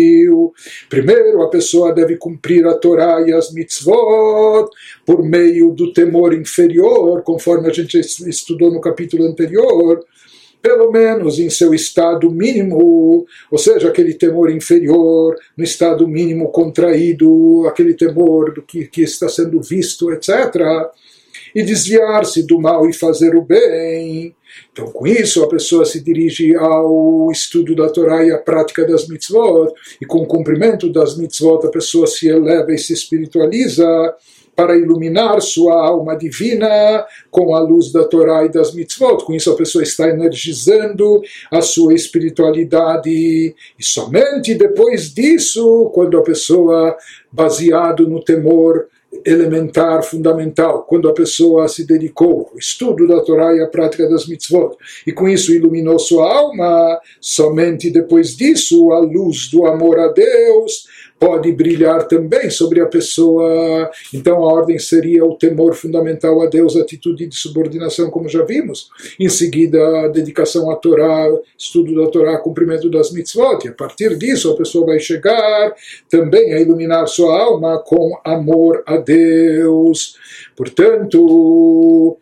Primeiro, 0.89 1.43
a 1.43 1.51
pessoa 1.51 1.93
deve 1.93 2.17
cumprir 2.17 2.67
a 2.67 2.75
Torá 2.75 3.23
e 3.27 3.33
as 3.33 3.53
mitzvot 3.53 4.69
por 5.05 5.23
meio 5.23 5.71
do 5.71 5.93
temor 5.93 6.35
inferior, 6.35 7.23
conforme 7.23 7.69
a 7.69 7.73
gente 7.73 7.99
estudou 7.99 8.71
no 8.71 8.81
capítulo 8.81 9.25
anterior 9.25 10.05
pelo 10.67 10.91
menos 10.91 11.39
em 11.39 11.49
seu 11.49 11.73
estado 11.73 12.29
mínimo, 12.29 13.25
ou 13.49 13.59
seja, 13.59 13.87
aquele 13.87 14.15
temor 14.15 14.51
inferior, 14.51 15.37
no 15.57 15.63
estado 15.63 16.09
mínimo 16.09 16.51
contraído, 16.51 17.65
aquele 17.69 17.95
temor 17.95 18.53
do 18.53 18.63
que, 18.63 18.85
que 18.89 19.03
está 19.03 19.29
sendo 19.29 19.61
visto, 19.63 20.11
etc. 20.11 20.29
E 21.57 21.62
desviar-se 21.62 22.42
do 22.47 22.61
mal 22.61 22.87
e 22.87 22.92
fazer 22.92 23.35
o 23.35 23.40
bem. 23.40 24.37
Então, 24.71 24.92
com 24.92 25.07
isso, 25.07 25.42
a 25.42 25.49
pessoa 25.49 25.87
se 25.87 26.05
dirige 26.05 26.55
ao 26.55 27.31
estudo 27.33 27.75
da 27.75 27.88
Torá 27.88 28.23
e 28.23 28.31
à 28.31 28.37
prática 28.37 28.87
das 28.87 29.09
mitzvot, 29.09 29.73
e 29.99 30.05
com 30.05 30.19
o 30.19 30.27
cumprimento 30.27 30.92
das 30.92 31.16
mitzvot, 31.16 31.66
a 31.66 31.71
pessoa 31.71 32.07
se 32.07 32.29
eleva 32.29 32.73
e 32.73 32.79
se 32.79 32.92
espiritualiza 32.92 33.87
para 34.55 34.77
iluminar 34.77 35.40
sua 35.40 35.87
alma 35.87 36.14
divina 36.14 37.07
com 37.31 37.55
a 37.55 37.61
luz 37.61 37.90
da 37.90 38.05
Torá 38.05 38.45
e 38.45 38.51
das 38.51 38.75
mitzvot. 38.75 39.25
Com 39.25 39.35
isso, 39.35 39.51
a 39.51 39.57
pessoa 39.57 39.83
está 39.83 40.11
energizando 40.11 41.23
a 41.51 41.62
sua 41.62 41.95
espiritualidade. 41.95 43.11
E 43.11 43.83
somente 43.83 44.55
depois 44.55 45.12
disso, 45.14 45.90
quando 45.95 46.19
a 46.19 46.23
pessoa, 46.23 46.97
baseado 47.33 48.09
no 48.09 48.23
temor, 48.23 48.88
elementar, 49.27 50.05
fundamental, 50.05 50.85
quando 50.85 51.09
a 51.09 51.12
pessoa 51.12 51.67
se 51.69 51.85
dedicou 51.85 52.49
ao 52.53 52.59
estudo 52.59 53.09
da 53.09 53.21
Torá 53.21 53.55
e 53.55 53.61
à 53.61 53.67
prática 53.67 54.09
das 54.09 54.27
mitzvot, 54.27 54.77
e 55.07 55.12
com 55.12 55.29
isso 55.29 55.53
iluminou 55.53 55.99
sua 55.99 56.33
alma, 56.33 57.01
somente 57.21 57.91
depois 57.91 58.37
disso 58.37 58.93
a 58.93 59.01
luz 59.01 59.51
do 59.51 59.67
amor 59.67 59.99
a 59.99 60.09
Deus 60.09 60.87
pode 61.18 61.50
brilhar 61.52 62.07
também 62.07 62.50
sobre 62.50 62.81
a 62.81 62.87
pessoa. 62.87 63.90
Então 64.12 64.44
a 64.44 64.52
ordem 64.52 64.79
seria 64.79 65.24
o 65.24 65.35
temor 65.35 65.74
fundamental 65.74 66.42
a 66.42 66.46
Deus, 66.46 66.76
a 66.76 66.81
atitude 66.81 67.26
de 67.26 67.37
subordinação, 67.37 68.11
como 68.11 68.29
já 68.29 68.44
vimos. 68.44 68.88
Em 69.18 69.29
seguida, 69.29 69.79
a 70.05 70.09
dedicação 70.09 70.70
à 70.70 70.76
Torá, 70.76 71.26
estudo 71.59 71.94
da 71.94 72.11
Torá, 72.11 72.38
cumprimento 72.38 72.90
das 72.90 73.11
mitzvot. 73.12 73.64
E 73.64 73.68
a 73.68 73.72
partir 73.72 74.16
disso, 74.16 74.50
a 74.50 74.57
pessoa 74.57 74.87
vai 74.87 75.00
chegar 75.00 75.74
também 76.09 76.52
a 76.52 76.61
iluminar 76.61 77.07
sua 77.07 77.40
alma 77.40 77.83
com 77.85 78.18
amor 78.24 78.83
a 78.87 78.96
Deus. 78.96 80.16
Portanto, 80.55 82.18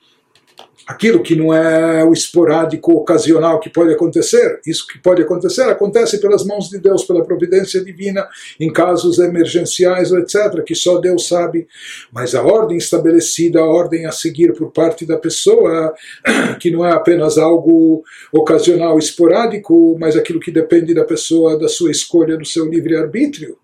aquilo 0.87 1.23
que 1.23 1.35
não 1.35 1.53
é 1.53 2.05
o 2.05 2.13
esporádico, 2.13 2.93
ocasional 2.93 3.59
que 3.59 3.71
pode 3.71 3.93
acontecer. 3.93 4.61
Isso 4.67 4.87
que 4.87 4.99
pode 4.99 5.23
acontecer 5.23 5.63
acontece 5.63 6.21
pelas 6.21 6.45
mãos 6.45 6.69
de 6.69 6.79
Deus, 6.79 7.05
pela 7.05 7.25
providência 7.25 7.83
divina, 7.83 8.27
em 8.61 8.73
casos 8.73 9.19
emergenciais, 9.19 10.13
etc., 10.13 10.63
que 10.65 10.75
só 10.75 10.99
Deus 10.99 11.27
sabe. 11.27 11.67
Mas 12.13 12.35
a 12.35 12.43
ordem 12.43 12.77
estabelecida, 12.77 13.61
a 13.61 13.65
ordem 13.65 14.07
a 14.07 14.13
seguir 14.13 14.53
por 14.53 14.71
parte 14.73 15.07
da 15.07 15.17
pessoa, 15.17 15.95
que 16.61 16.71
não 16.71 16.85
é 16.85 16.93
apenas 16.93 17.39
algo 17.39 18.03
ocasional, 18.33 18.99
esporádico, 18.99 19.97
mas 19.99 20.17
aquilo 20.17 20.41
que 20.41 20.51
depende 20.51 20.93
da 20.93 21.05
pessoa, 21.05 21.59
da 21.59 21.69
sua 21.69 21.91
escolha, 21.91 22.37
do 22.37 22.45
seu 22.45 22.67
livre-arbítrio. 22.69 23.57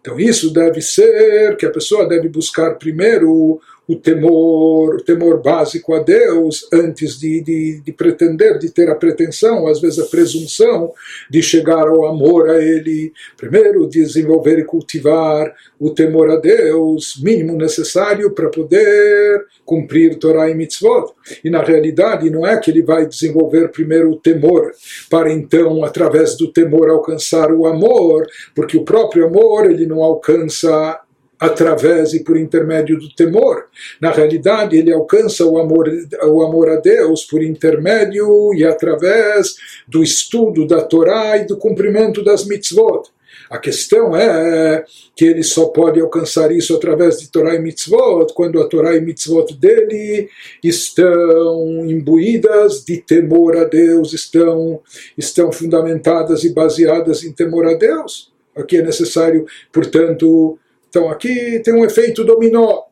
Então, 0.00 0.20
isso 0.20 0.52
deve 0.52 0.80
ser 0.80 1.56
que 1.56 1.66
a 1.66 1.70
pessoa 1.70 2.08
deve 2.08 2.28
buscar 2.28 2.76
primeiro 2.76 3.60
o 3.88 3.94
temor, 3.94 4.96
o 4.96 5.04
temor 5.04 5.40
básico 5.40 5.94
a 5.94 6.00
Deus 6.00 6.66
antes 6.72 7.18
de, 7.18 7.40
de, 7.40 7.80
de, 7.80 7.92
pretender, 7.92 8.58
de 8.58 8.70
ter 8.70 8.90
a 8.90 8.96
pretensão, 8.96 9.68
às 9.68 9.80
vezes 9.80 9.98
a 9.98 10.06
presunção 10.06 10.92
de 11.30 11.40
chegar 11.40 11.86
ao 11.86 12.06
amor 12.06 12.50
a 12.50 12.60
Ele. 12.62 13.12
Primeiro, 13.36 13.88
desenvolver 13.88 14.58
e 14.58 14.64
cultivar 14.64 15.54
o 15.78 15.90
temor 15.90 16.30
a 16.30 16.36
Deus, 16.36 17.20
mínimo 17.22 17.56
necessário 17.56 18.32
para 18.32 18.48
poder 18.48 19.44
cumprir 19.64 20.18
Torah 20.18 20.50
e 20.50 20.54
Mitzvot. 20.54 21.12
E 21.44 21.50
na 21.50 21.62
realidade, 21.62 22.30
não 22.30 22.46
é 22.46 22.58
que 22.58 22.70
ele 22.70 22.82
vai 22.82 23.06
desenvolver 23.06 23.68
primeiro 23.68 24.10
o 24.10 24.16
temor, 24.16 24.72
para 25.08 25.32
então, 25.32 25.84
através 25.84 26.36
do 26.36 26.52
temor, 26.52 26.90
alcançar 26.90 27.52
o 27.52 27.66
amor, 27.66 28.26
porque 28.54 28.76
o 28.76 28.84
próprio 28.84 29.26
amor 29.26 29.70
ele 29.70 29.86
não 29.86 30.02
alcança 30.02 31.00
através 31.38 32.14
e 32.14 32.24
por 32.24 32.36
intermédio 32.36 32.98
do 32.98 33.14
temor. 33.14 33.66
Na 34.00 34.10
realidade, 34.10 34.76
ele 34.76 34.92
alcança 34.92 35.44
o 35.44 35.58
amor, 35.58 35.88
o 36.24 36.42
amor 36.42 36.70
a 36.70 36.76
Deus 36.76 37.24
por 37.24 37.42
intermédio 37.42 38.54
e 38.54 38.64
através 38.64 39.54
do 39.86 40.02
estudo 40.02 40.66
da 40.66 40.82
Torá 40.82 41.36
e 41.36 41.46
do 41.46 41.56
cumprimento 41.56 42.24
das 42.24 42.46
mitzvot. 42.46 43.10
A 43.50 43.58
questão 43.58 44.16
é 44.16 44.84
que 45.14 45.24
ele 45.24 45.42
só 45.42 45.66
pode 45.66 46.00
alcançar 46.00 46.50
isso 46.50 46.74
através 46.74 47.18
de 47.18 47.30
Torá 47.30 47.54
e 47.54 47.60
Mitzvot, 47.60 48.32
quando 48.34 48.60
a 48.60 48.66
Torá 48.66 48.96
e 48.96 49.00
Mitzvot 49.00 49.54
dele 49.54 50.28
estão 50.62 51.86
imbuídas 51.86 52.84
de 52.84 52.98
temor 52.98 53.56
a 53.56 53.64
Deus, 53.64 54.12
estão, 54.12 54.80
estão 55.16 55.52
fundamentadas 55.52 56.42
e 56.44 56.52
baseadas 56.52 57.22
em 57.22 57.32
temor 57.32 57.66
a 57.66 57.74
Deus. 57.74 58.32
Aqui 58.56 58.78
é 58.78 58.82
necessário, 58.82 59.46
portanto, 59.72 60.58
então 60.88 61.10
aqui 61.10 61.60
tem 61.60 61.74
um 61.74 61.84
efeito 61.84 62.24
dominó, 62.24 62.82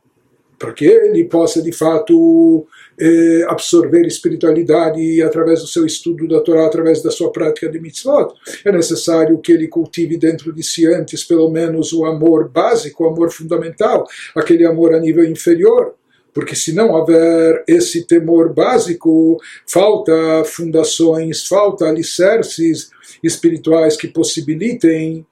para 0.59 0.73
que 0.73 0.85
ele 0.85 1.25
possa 1.25 1.61
de 1.61 1.73
fato 1.73 2.67
eh, 2.99 3.45
absorver 3.49 4.07
espiritualidade 4.07 5.23
através 5.23 5.61
do 5.61 5.67
seu 5.67 5.85
estudo 5.85 6.29
da 6.29 6.41
Torá, 6.41 6.67
através 6.67 7.03
da 7.03 7.11
sua 7.11 7.33
prática 7.33 7.69
de 7.69 7.81
mitzvot. 7.81 8.33
É 8.65 8.73
necessário 8.73 9.39
que 9.39 9.53
ele 9.53 9.69
cultive 9.69 10.17
dentro 10.17 10.53
de 10.53 10.63
si 10.63 10.87
antes, 10.87 11.25
pelo 11.25 11.51
menos, 11.51 11.93
o 11.93 12.05
amor 12.05 12.49
básico, 12.49 13.05
o 13.05 13.09
amor 13.09 13.31
fundamental, 13.31 14.07
aquele 14.35 14.65
amor 14.65 14.95
a 14.95 15.01
nível 15.01 15.25
inferior 15.25 15.95
porque 16.35 16.57
se 16.57 16.73
não 16.73 16.91
houver 16.91 17.63
esse 17.69 18.03
temor 18.09 18.53
básico, 18.53 19.41
falta 19.65 20.13
fundações, 20.45 21.47
falta 21.47 21.85
alicerces 21.85 22.91
espirituais 23.23 23.97
que 23.97 24.09
possibilitem 24.09 25.25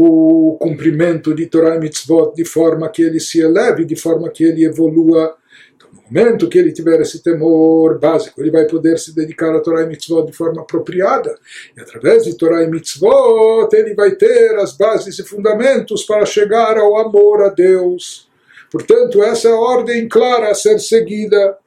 o 0.00 0.56
cumprimento 0.60 1.34
de 1.34 1.46
Torah 1.46 1.74
e 1.74 1.80
Mitzvot 1.80 2.32
de 2.32 2.44
forma 2.44 2.88
que 2.88 3.02
ele 3.02 3.18
se 3.18 3.40
eleve, 3.40 3.84
de 3.84 3.96
forma 3.96 4.30
que 4.30 4.44
ele 4.44 4.64
evolua. 4.64 5.34
Então, 5.74 5.88
no 5.92 6.02
momento 6.02 6.48
que 6.48 6.56
ele 6.56 6.70
tiver 6.70 7.00
esse 7.00 7.20
temor 7.20 7.98
básico, 7.98 8.40
ele 8.40 8.52
vai 8.52 8.64
poder 8.66 8.96
se 8.96 9.12
dedicar 9.12 9.52
a 9.56 9.60
Torah 9.60 9.82
e 9.82 9.88
Mitzvot 9.88 10.24
de 10.24 10.32
forma 10.32 10.62
apropriada. 10.62 11.36
E 11.76 11.80
através 11.80 12.22
de 12.22 12.36
Torah 12.36 12.62
e 12.62 12.70
Mitzvot, 12.70 13.68
ele 13.72 13.92
vai 13.94 14.12
ter 14.12 14.54
as 14.60 14.76
bases 14.76 15.18
e 15.18 15.24
fundamentos 15.24 16.04
para 16.04 16.24
chegar 16.24 16.78
ao 16.78 16.96
amor 16.96 17.42
a 17.42 17.48
Deus. 17.48 18.28
Portanto, 18.70 19.20
essa 19.20 19.48
é 19.48 19.50
a 19.50 19.58
ordem 19.58 20.08
clara 20.08 20.52
a 20.52 20.54
ser 20.54 20.78
seguida. 20.78 21.58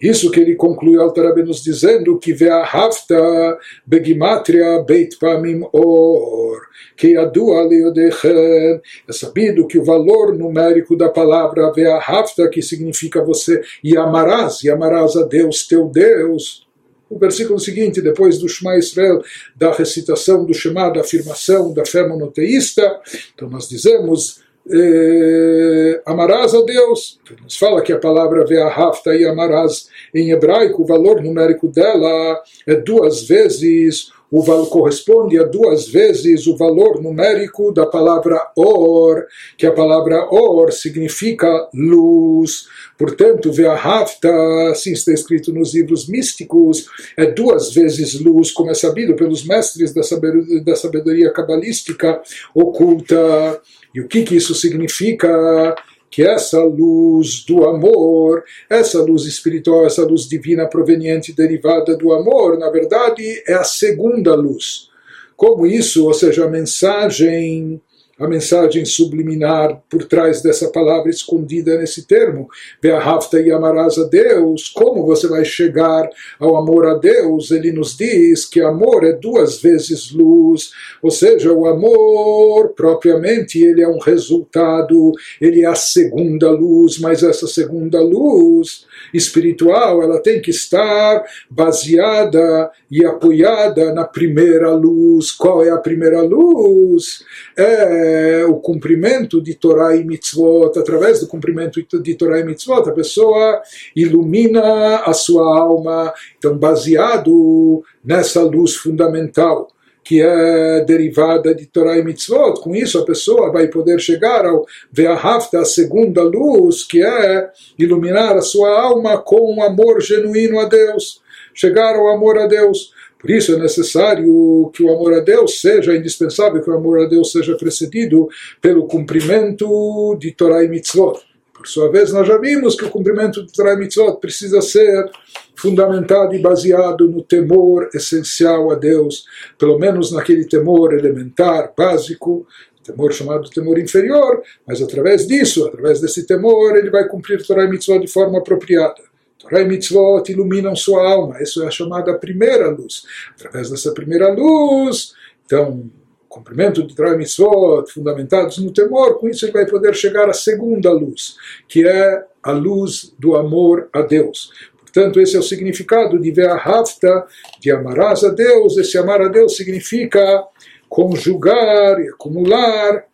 Isso 0.00 0.30
que 0.30 0.40
ele 0.40 0.54
conclui 0.54 0.98
Altarabe 0.98 1.42
nos 1.42 1.62
dizendo 1.62 2.18
que 2.18 2.34
hafta 2.48 3.58
begimatria 3.86 4.82
beit 4.82 5.18
pamim 5.18 5.60
or, 5.72 6.62
que 6.96 7.16
adua 7.16 7.62
leodechen. 7.62 8.80
É 9.06 9.12
sabido 9.12 9.66
que 9.66 9.78
o 9.78 9.84
valor 9.84 10.36
numérico 10.36 10.96
da 10.96 11.10
palavra 11.10 11.70
hafta, 12.06 12.48
que 12.48 12.62
significa 12.62 13.22
você 13.22 13.60
e 13.84 13.96
amarás, 13.96 14.64
e 14.64 14.70
amarás 14.70 15.16
a 15.16 15.22
Deus 15.24 15.66
teu 15.66 15.86
Deus, 15.86 16.66
o 17.10 17.18
versículo 17.18 17.58
seguinte, 17.58 18.00
depois 18.00 18.38
do 18.38 18.48
Shema 18.48 18.76
Israel, 18.76 19.20
da 19.56 19.72
recitação 19.72 20.46
do 20.46 20.54
Shema, 20.54 20.88
da 20.90 21.00
afirmação 21.00 21.74
da 21.74 21.84
fé 21.84 22.06
monoteísta, 22.06 23.00
então 23.34 23.50
nós 23.50 23.68
dizemos 23.68 24.40
eh, 24.72 26.02
amarás 26.06 26.54
a 26.54 26.62
Deus. 26.62 27.20
Nos 27.42 27.56
fala 27.56 27.82
que 27.82 27.92
a 27.92 27.98
palavra 27.98 28.44
ve'ahavta 28.44 29.14
e 29.14 29.26
amarás 29.26 29.88
em 30.14 30.30
hebraico, 30.30 30.82
o 30.82 30.86
valor 30.86 31.22
numérico 31.22 31.68
dela 31.68 32.40
é 32.66 32.74
duas 32.76 33.22
vezes, 33.22 34.12
o 34.30 34.42
valor 34.42 34.68
corresponde 34.68 35.38
a 35.38 35.42
duas 35.42 35.88
vezes 35.88 36.46
o 36.46 36.56
valor 36.56 37.02
numérico 37.02 37.72
da 37.72 37.84
palavra 37.84 38.40
or, 38.56 39.26
que 39.58 39.66
a 39.66 39.72
palavra 39.72 40.28
or 40.30 40.72
significa 40.72 41.48
luz. 41.74 42.68
Portanto, 42.96 43.52
ve'ahavta, 43.52 44.30
assim 44.70 44.92
está 44.92 45.12
escrito 45.12 45.52
nos 45.52 45.74
livros 45.74 46.08
místicos, 46.08 46.86
é 47.16 47.26
duas 47.26 47.72
vezes 47.72 48.20
luz, 48.20 48.52
como 48.52 48.70
é 48.70 48.74
sabido 48.74 49.16
pelos 49.16 49.44
mestres 49.44 49.92
da 49.92 50.02
sabedoria, 50.02 50.62
da 50.62 50.76
sabedoria 50.76 51.32
cabalística 51.32 52.20
oculta. 52.54 53.60
E 53.92 54.00
o 54.00 54.06
que, 54.06 54.22
que 54.22 54.36
isso 54.36 54.54
significa? 54.54 55.74
Que 56.10 56.22
essa 56.22 56.62
luz 56.64 57.44
do 57.44 57.64
amor, 57.64 58.42
essa 58.68 59.00
luz 59.00 59.24
espiritual, 59.24 59.86
essa 59.86 60.04
luz 60.04 60.28
divina 60.28 60.66
proveniente, 60.66 61.32
derivada 61.32 61.96
do 61.96 62.12
amor, 62.12 62.58
na 62.58 62.68
verdade 62.68 63.22
é 63.46 63.54
a 63.54 63.64
segunda 63.64 64.34
luz. 64.34 64.90
Como 65.36 65.66
isso, 65.66 66.06
ou 66.06 66.12
seja, 66.12 66.44
a 66.44 66.50
mensagem 66.50 67.80
a 68.20 68.28
mensagem 68.28 68.84
subliminar 68.84 69.82
por 69.88 70.04
trás 70.04 70.42
dessa 70.42 70.68
palavra 70.68 71.08
escondida 71.08 71.78
nesse 71.78 72.06
termo. 72.06 72.48
Ve'ahavta 72.82 73.40
e 73.40 73.50
amarás 73.50 73.96
a 73.96 74.04
Deus. 74.04 74.68
Como 74.68 75.06
você 75.06 75.26
vai 75.26 75.42
chegar 75.42 76.06
ao 76.38 76.54
amor 76.56 76.86
a 76.86 76.94
Deus? 76.94 77.50
Ele 77.50 77.72
nos 77.72 77.96
diz 77.96 78.44
que 78.44 78.60
amor 78.60 79.04
é 79.04 79.14
duas 79.14 79.62
vezes 79.62 80.12
luz, 80.12 80.70
ou 81.02 81.10
seja, 81.10 81.50
o 81.50 81.66
amor 81.66 82.74
propriamente 82.76 83.58
ele 83.58 83.82
é 83.82 83.88
um 83.88 83.98
resultado, 83.98 85.12
ele 85.40 85.62
é 85.62 85.66
a 85.66 85.74
segunda 85.74 86.50
luz, 86.50 86.98
mas 86.98 87.22
essa 87.22 87.46
segunda 87.46 88.02
luz 88.02 88.84
espiritual 89.14 90.02
ela 90.02 90.20
tem 90.20 90.42
que 90.42 90.50
estar 90.50 91.24
baseada 91.48 92.70
e 92.90 93.02
apoiada 93.04 93.94
na 93.94 94.04
primeira 94.04 94.72
luz. 94.72 95.30
Qual 95.30 95.64
é 95.64 95.70
a 95.70 95.78
primeira 95.78 96.20
luz? 96.20 97.24
É 97.56 98.09
o 98.48 98.56
cumprimento 98.56 99.40
de 99.40 99.54
Torá 99.54 99.96
e 99.96 100.04
Mitzvot. 100.04 100.78
Através 100.78 101.20
do 101.20 101.26
cumprimento 101.26 101.80
de 102.02 102.14
Torá 102.14 102.38
e 102.38 102.44
Mitzvot, 102.44 102.88
a 102.88 102.92
pessoa 102.92 103.60
ilumina 103.94 104.96
a 105.04 105.12
sua 105.12 105.58
alma. 105.58 106.12
Então, 106.38 106.56
baseado 106.56 107.82
nessa 108.04 108.42
luz 108.42 108.74
fundamental 108.76 109.68
que 110.02 110.20
é 110.20 110.84
derivada 110.84 111.54
de 111.54 111.66
Torah 111.66 111.96
e 111.96 112.02
Mitzvot. 112.02 112.60
Com 112.60 112.74
isso, 112.74 112.98
a 112.98 113.04
pessoa 113.04 113.52
vai 113.52 113.68
poder 113.68 114.00
chegar 114.00 114.44
ao 114.44 114.66
Ve'ahavta, 114.92 115.60
a 115.60 115.64
segunda 115.64 116.22
luz, 116.22 116.82
que 116.82 117.00
é 117.00 117.50
iluminar 117.78 118.36
a 118.36 118.40
sua 118.40 118.80
alma 118.80 119.18
com 119.18 119.54
um 119.54 119.62
amor 119.62 120.00
genuíno 120.00 120.58
a 120.58 120.64
Deus. 120.64 121.20
Chegar 121.54 121.94
ao 121.94 122.08
amor 122.08 122.38
a 122.38 122.46
Deus. 122.46 122.92
Por 123.20 123.30
isso 123.30 123.52
é 123.52 123.58
necessário 123.58 124.70
que 124.72 124.82
o 124.82 124.90
amor 124.90 125.12
a 125.12 125.20
Deus 125.20 125.60
seja 125.60 125.94
indispensável, 125.94 126.62
que 126.62 126.70
o 126.70 126.74
amor 126.74 127.00
a 127.00 127.06
Deus 127.06 127.30
seja 127.30 127.54
precedido 127.54 128.28
pelo 128.60 128.86
cumprimento 128.86 130.16
de 130.18 130.32
Torah 130.32 130.64
e 130.64 130.68
Mitzvot. 130.68 131.20
Por 131.52 131.68
sua 131.68 131.92
vez, 131.92 132.10
nós 132.10 132.26
já 132.26 132.38
vimos 132.38 132.74
que 132.74 132.86
o 132.86 132.90
cumprimento 132.90 133.44
de 133.44 133.52
Torah 133.52 133.74
e 133.74 133.76
Mitzvot 133.76 134.18
precisa 134.18 134.62
ser 134.62 135.10
fundamentado 135.54 136.34
e 136.34 136.38
baseado 136.38 137.06
no 137.06 137.22
temor 137.22 137.90
essencial 137.92 138.70
a 138.70 138.74
Deus, 138.74 139.26
pelo 139.58 139.78
menos 139.78 140.10
naquele 140.10 140.46
temor 140.46 140.94
elementar, 140.94 141.74
básico, 141.76 142.46
temor 142.82 143.12
chamado 143.12 143.50
temor 143.50 143.78
inferior, 143.78 144.42
mas 144.66 144.80
através 144.80 145.26
disso, 145.26 145.66
através 145.66 146.00
desse 146.00 146.26
temor, 146.26 146.74
ele 146.78 146.88
vai 146.88 147.06
cumprir 147.06 147.46
Torah 147.46 147.64
e 147.64 147.68
Mitzvot 147.68 148.00
de 148.00 148.08
forma 148.10 148.38
apropriada. 148.38 149.09
Torah 149.40 149.62
e 149.62 149.64
Mitzvot 149.64 150.30
iluminam 150.30 150.76
sua 150.76 151.10
alma, 151.10 151.42
isso 151.42 151.62
é 151.62 151.66
a 151.66 151.70
chamada 151.70 152.16
primeira 152.18 152.68
luz. 152.68 153.04
Através 153.34 153.70
dessa 153.70 153.92
primeira 153.92 154.32
luz, 154.32 155.14
então, 155.46 155.90
cumprimento 156.28 156.86
de 156.86 156.94
Torah 156.94 157.16
Mitzvot, 157.16 157.90
fundamentados 157.90 158.58
no 158.58 158.70
temor, 158.72 159.18
com 159.18 159.28
isso 159.28 159.44
ele 159.44 159.52
vai 159.52 159.66
poder 159.66 159.94
chegar 159.94 160.28
à 160.28 160.34
segunda 160.34 160.92
luz, 160.92 161.36
que 161.66 161.86
é 161.88 162.24
a 162.42 162.52
luz 162.52 163.14
do 163.18 163.34
amor 163.34 163.88
a 163.92 164.02
Deus. 164.02 164.52
Portanto, 164.78 165.20
esse 165.20 165.36
é 165.36 165.38
o 165.38 165.42
significado 165.42 166.18
de 166.18 166.30
Ve'ahavta, 166.32 167.26
de 167.60 167.70
amarás 167.70 168.24
a 168.24 168.30
Deus. 168.30 168.76
Esse 168.76 168.98
amar 168.98 169.22
a 169.22 169.28
Deus 169.28 169.56
significa 169.56 170.44
conjugar 170.88 172.00
e 172.00 172.08
acumular 172.08 173.04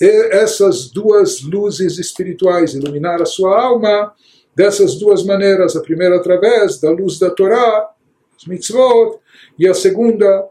essas 0.00 0.90
duas 0.90 1.40
luzes 1.40 1.98
espirituais, 1.98 2.74
iluminar 2.74 3.22
a 3.22 3.26
sua 3.26 3.60
alma 3.60 4.12
dessas 4.54 4.96
duas 4.96 5.24
maneiras. 5.24 5.76
A 5.76 5.80
primeira 5.80 6.16
através 6.16 6.80
da 6.80 6.90
luz 6.90 7.18
da 7.18 7.30
Torá, 7.30 7.90
os 8.38 8.46
mitzvot, 8.46 9.18
e 9.58 9.68
a 9.68 9.74
segunda 9.74 10.48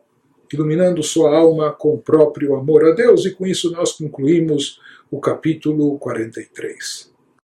iluminando 0.51 1.01
sua 1.01 1.35
alma 1.35 1.71
com 1.71 1.95
o 1.95 1.97
próprio 1.97 2.55
amor 2.55 2.85
a 2.85 2.91
Deus, 2.91 3.25
e 3.25 3.31
com 3.31 3.45
isso 3.45 3.71
nós 3.71 3.91
concluímos 3.93 4.79
o 5.09 5.19
capítulo 5.19 5.97
43. 5.97 7.12